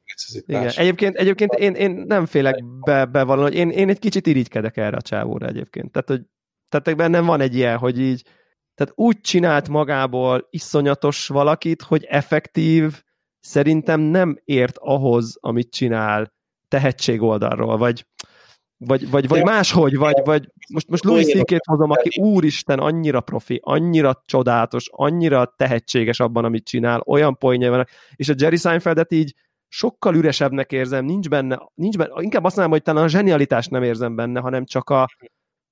[0.46, 0.68] igen.
[0.68, 4.96] Egyébként, egyébként én, én nem félek be, bevallani, hogy én, én egy kicsit irigykedek erre
[4.96, 5.92] a csávóra egyébként.
[5.92, 6.22] Tehát, hogy
[6.68, 8.22] tehát bennem van egy ilyen, hogy így
[8.74, 13.02] tehát úgy csinált magából iszonyatos valakit, hogy effektív
[13.40, 16.32] szerintem nem ért ahhoz, amit csinál
[16.68, 18.06] tehetség oldalról, vagy,
[18.86, 23.60] vagy, vagy, vagy máshogy, vagy, vagy most, most Louis ck hozom, aki úristen annyira profi,
[23.62, 29.34] annyira csodálatos, annyira tehetséges abban, amit csinál, olyan poénja van, és a Jerry Seinfeldet így
[29.68, 33.82] sokkal üresebbnek érzem, nincs benne, nincs benne, inkább azt mondanám, hogy talán a zsenialitást nem
[33.82, 35.08] érzem benne, hanem csak a,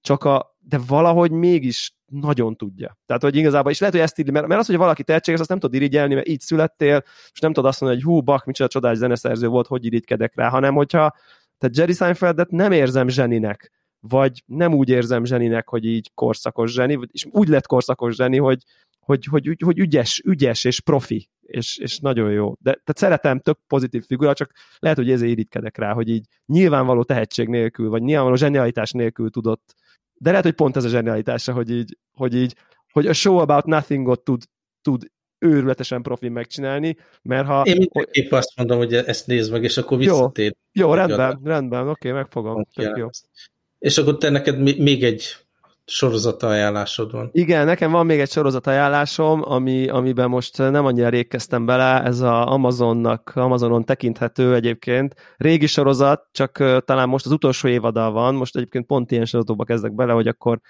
[0.01, 2.99] csak a, de valahogy mégis nagyon tudja.
[3.07, 5.49] Tehát, hogy igazából, és lehet, hogy ezt írni, mert, mert az, hogy valaki tehetséges, azt
[5.49, 7.03] nem tud irigyelni, mert így születtél,
[7.33, 10.49] és nem tudod azt mondani, hogy hú, bak, micsoda csodás zeneszerző volt, hogy irigykedek rá,
[10.49, 11.15] hanem hogyha,
[11.63, 16.99] tehát Jerry Seinfeldet nem érzem zseninek, vagy nem úgy érzem zseninek, hogy így korszakos zseni,
[17.13, 18.63] és úgy lett korszakos zseni, hogy,
[19.01, 22.53] hogy, hogy, hogy, hogy ügyes, ügyes és profi, és, és nagyon jó.
[22.59, 27.03] De tehát szeretem, tök pozitív figura, csak lehet, hogy ezért irigykedek rá, hogy így nyilvánvaló
[27.03, 29.75] tehetség nélkül, vagy nyilvánvaló zsenialitás nélkül tudott
[30.23, 32.57] de lehet, hogy pont ez a zsenialitása, hogy így, hogy így,
[32.93, 34.43] hogy a show about nothingot tud,
[34.83, 35.11] tud
[35.43, 37.63] őrületesen profi megcsinálni, mert ha...
[37.65, 40.55] Én mindenképp azt mondom, hogy ezt nézd meg, és akkor visszatér.
[40.73, 42.67] Jó, jó rendben, rendben, oké, okay, megfogom.
[42.75, 43.09] Jó.
[43.79, 45.37] És akkor te neked még egy
[45.85, 47.29] sorozat ajánlásod van.
[47.33, 52.03] Igen, nekem van még egy sorozat ajánlásom, ami, amiben most nem annyira rég kezdtem bele,
[52.03, 55.15] ez a Amazonnak, Amazonon tekinthető egyébként.
[55.37, 59.95] Régi sorozat, csak talán most az utolsó évada van, most egyébként pont ilyen sorozatokba kezdek
[59.95, 60.61] bele, hogy akkor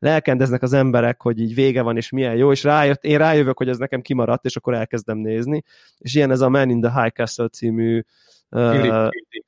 [0.00, 3.68] lelkendeznek az emberek, hogy így vége van, és milyen jó, és rájött, én rájövök, hogy
[3.68, 5.62] ez nekem kimaradt, és akkor elkezdem nézni.
[5.98, 8.02] És ilyen ez a Man in the High Castle című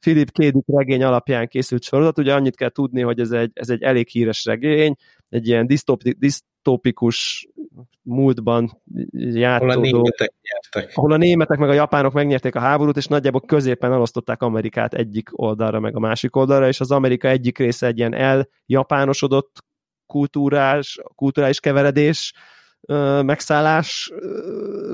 [0.01, 0.39] Philip K.
[0.39, 2.19] Dick regény alapján készült sorozat.
[2.19, 4.95] Ugye annyit kell tudni, hogy ez egy, ez egy elég híres regény,
[5.29, 7.49] egy ilyen disztopi, disztópikus
[8.03, 8.83] múltban
[9.13, 9.73] játszódó...
[9.73, 10.93] Ahol a németek nyertek.
[10.95, 15.29] Ahol a németek meg a japánok megnyerték a háborút, és nagyjából középen elosztották Amerikát egyik
[15.33, 19.65] oldalra, meg a másik oldalra, és az Amerika egyik része egy ilyen eljapánosodott
[20.07, 22.33] kultúrás, kulturális keveredés,
[23.23, 24.13] megszállás,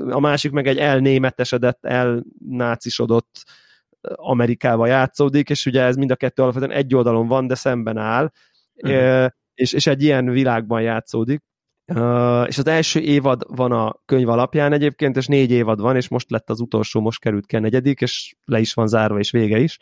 [0.09, 3.43] a másik meg egy elnémetesedett, elnácisodott
[4.15, 8.31] Amerikába játszódik, és ugye ez mind a kettő alapvetően egy oldalon van, de szemben áll,
[8.75, 9.27] uh-huh.
[9.53, 11.41] és, és egy ilyen világban játszódik.
[11.93, 16.07] Uh, és az első évad van a könyv alapján egyébként, és négy évad van, és
[16.07, 19.31] most lett az utolsó, most került ki a negyedik, és le is van zárva, és
[19.31, 19.77] vége is.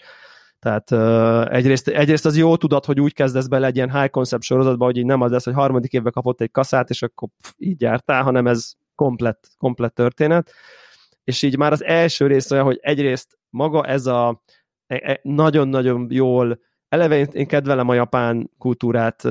[0.60, 4.44] Tehát uh, egyrészt, egyrészt az jó tudat, hogy úgy kezdesz bele egy ilyen high concept
[4.44, 7.52] sorozatba, hogy így nem az lesz, hogy harmadik évben kapott egy kaszát, és akkor pff,
[7.58, 10.52] így jártál, hanem ez komplett, komplett történet.
[11.24, 14.44] És így már az első rész olyan, hogy egyrészt maga ez a
[14.88, 19.22] e, e, nagyon-nagyon jól eleve én, én kedvelem a japán kultúrát,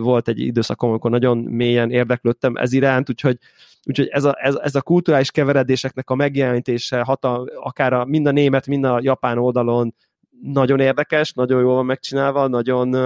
[0.00, 3.38] volt egy időszakom, amikor nagyon mélyen érdeklődtem ez iránt, úgyhogy,
[3.84, 8.30] úgyhogy ez, a, ez, ez a kulturális keveredéseknek a megjelenítése, hatal, akár a, mind a
[8.30, 9.94] német, mind a japán oldalon
[10.42, 12.96] nagyon érdekes, nagyon jól van megcsinálva, nagyon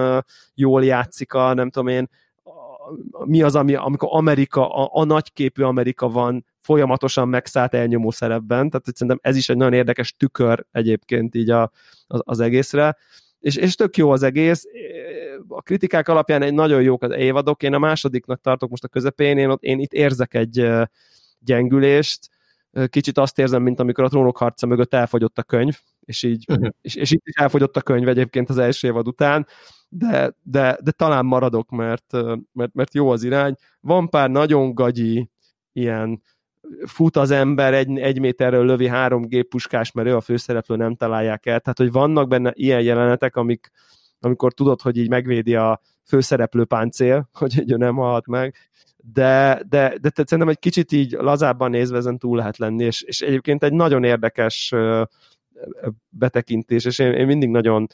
[0.55, 2.09] jól játszik a, nem tudom én,
[3.25, 8.87] mi az, ami, amikor Amerika, a, a nagyképű Amerika van folyamatosan megszállt elnyomó szerepben, tehát
[8.97, 11.71] szerintem ez is egy nagyon érdekes tükör egyébként így a,
[12.07, 12.97] az, az egészre,
[13.39, 14.65] és, és tök jó az egész,
[15.49, 19.39] a kritikák alapján egy nagyon jók az évadok, én a másodiknak tartok most a közepén,
[19.39, 20.69] én, ott, én itt érzek egy
[21.39, 22.29] gyengülést,
[22.87, 26.69] kicsit azt érzem, mint amikor a trónok harca mögött elfogyott a könyv, és így, uh-huh.
[26.81, 29.47] és, és itt is elfogyott a könyv egyébként az első évad után,
[29.89, 32.13] de, de, de talán maradok, mert,
[32.53, 33.55] mert, mert jó az irány.
[33.81, 35.31] Van pár nagyon gagyi
[35.73, 36.23] ilyen
[36.87, 41.47] fut az ember, egy, egy méterről lövi három géppuskás, mert ő a főszereplő, nem találják
[41.47, 41.61] el.
[41.61, 43.71] Tehát, hogy vannak benne ilyen jelenetek, amik,
[44.21, 48.55] amikor tudod, hogy így megvédi a főszereplő páncél, hogy ő nem halt meg,
[48.97, 53.03] de, de, de tehát szerintem egy kicsit így lazábban nézve ezen túl lehet lenni, és,
[53.03, 54.75] és egyébként egy nagyon érdekes
[56.09, 57.87] betekintés, és én, én mindig nagyon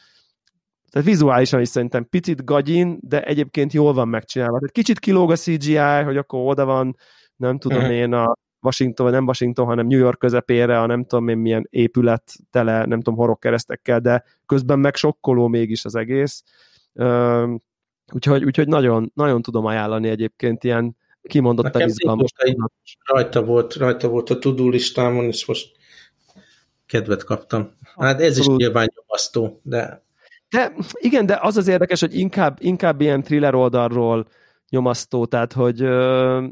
[0.90, 4.58] tehát vizuálisan is szerintem picit gagyin, de egyébként jól van megcsinálva.
[4.58, 6.96] Tehát kicsit kilóg a CGI, hogy akkor oda van,
[7.36, 7.94] nem tudom uh-huh.
[7.94, 11.66] én, a Washington, vagy nem Washington, hanem New York közepére, a nem tudom én milyen
[11.70, 16.42] épület tele, nem tudom, horog keresztekkel, de közben meg sokkoló mégis az egész.
[18.12, 22.30] Úgyhogy, úgyhogy nagyon, nagyon tudom ajánlani egyébként ilyen kimondottan izgalmas.
[23.04, 25.76] Rajta volt, rajta volt a tudó listámon, és most
[26.86, 27.70] kedvet kaptam.
[27.96, 30.02] Hát ez is nyilván nyomasztó, de...
[30.48, 34.26] De igen, de az az érdekes, hogy inkább, inkább ilyen thriller oldalról
[34.68, 36.46] nyomasztó, tehát hogy ö,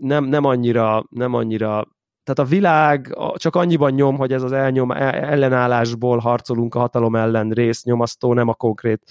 [0.00, 4.90] nem, nem annyira, nem annyira tehát a világ csak annyiban nyom, hogy ez az elnyom,
[4.90, 9.02] e, ellenállásból harcolunk a hatalom ellen rész nyomasztó, nem a konkrét.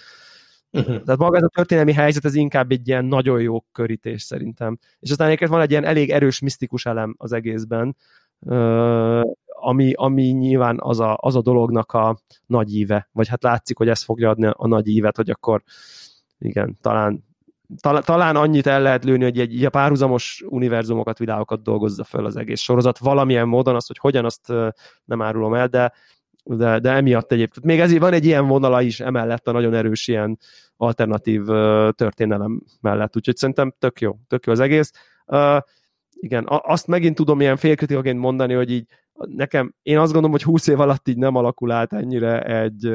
[0.72, 1.04] Uh-huh.
[1.04, 4.78] Tehát maga ez a történelmi helyzet, ez inkább egy ilyen nagyon jó körítés szerintem.
[5.00, 7.96] És aztán egyébként van egy ilyen elég erős, misztikus elem az egészben,
[9.66, 13.90] ami, ami nyilván az a, az a dolognak a nagy íve, vagy hát látszik, hogy
[13.90, 15.64] ez fogja adni a nagy ívet, hogy akkor
[16.40, 17.24] igen, talán
[17.82, 22.26] tal- talán annyit el lehet lőni, hogy egy, egy a párhuzamos univerzumokat, világokat dolgozza föl
[22.26, 24.54] az egész sorozat, valamilyen módon azt, hogy hogyan, azt
[25.06, 25.94] nem árulom el, de,
[26.44, 27.66] de, de emiatt egyébként.
[27.66, 30.40] Még ezért van egy ilyen vonala is emellett a nagyon erős ilyen
[30.78, 31.44] alternatív
[31.92, 34.92] történelem mellett, úgyhogy szerintem tök jó, tök jó az egész.
[36.20, 40.68] Igen, azt megint tudom ilyen félkritikaként mondani, hogy így nekem, én azt gondolom, hogy 20
[40.68, 42.94] év alatt így nem alakul át ennyire egy,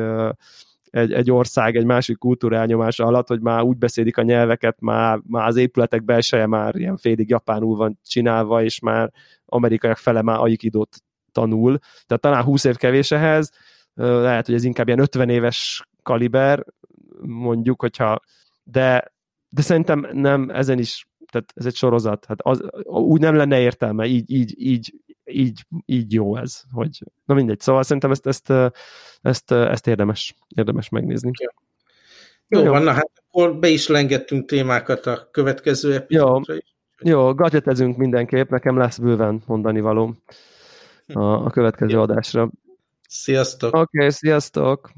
[0.91, 5.21] egy, egy ország egy másik kultúra elnyomása alatt, hogy már úgy beszélik a nyelveket, már,
[5.27, 9.13] már az épületek belseje már ilyen félig japánul van csinálva, és már
[9.45, 10.97] amerikaiak fele már aikidót
[11.33, 11.79] tanul.
[12.07, 13.51] Tehát talán 20 év kevés ehhez,
[13.95, 16.65] lehet, hogy ez inkább ilyen 50 éves kaliber,
[17.21, 18.21] mondjuk, hogyha
[18.63, 19.13] de,
[19.49, 24.07] de szerintem nem, ezen is tehát ez egy sorozat, hát az, úgy nem lenne értelme,
[24.07, 28.53] így, így, így, így, így jó ez, hogy na mindegy, szóval szerintem ezt, ezt,
[29.23, 31.31] ezt, ezt, érdemes, érdemes megnézni.
[32.49, 36.75] Jó, Jó van, na hát akkor be is lengettünk témákat a következő epizódra is.
[37.03, 40.15] Jó, gadgetezünk mindenképp, nekem lesz bőven mondani való
[41.07, 42.01] a, a következő Jó.
[42.01, 42.51] adásra.
[43.09, 43.75] Sziasztok!
[43.75, 44.91] Oké, okay, sziasztok!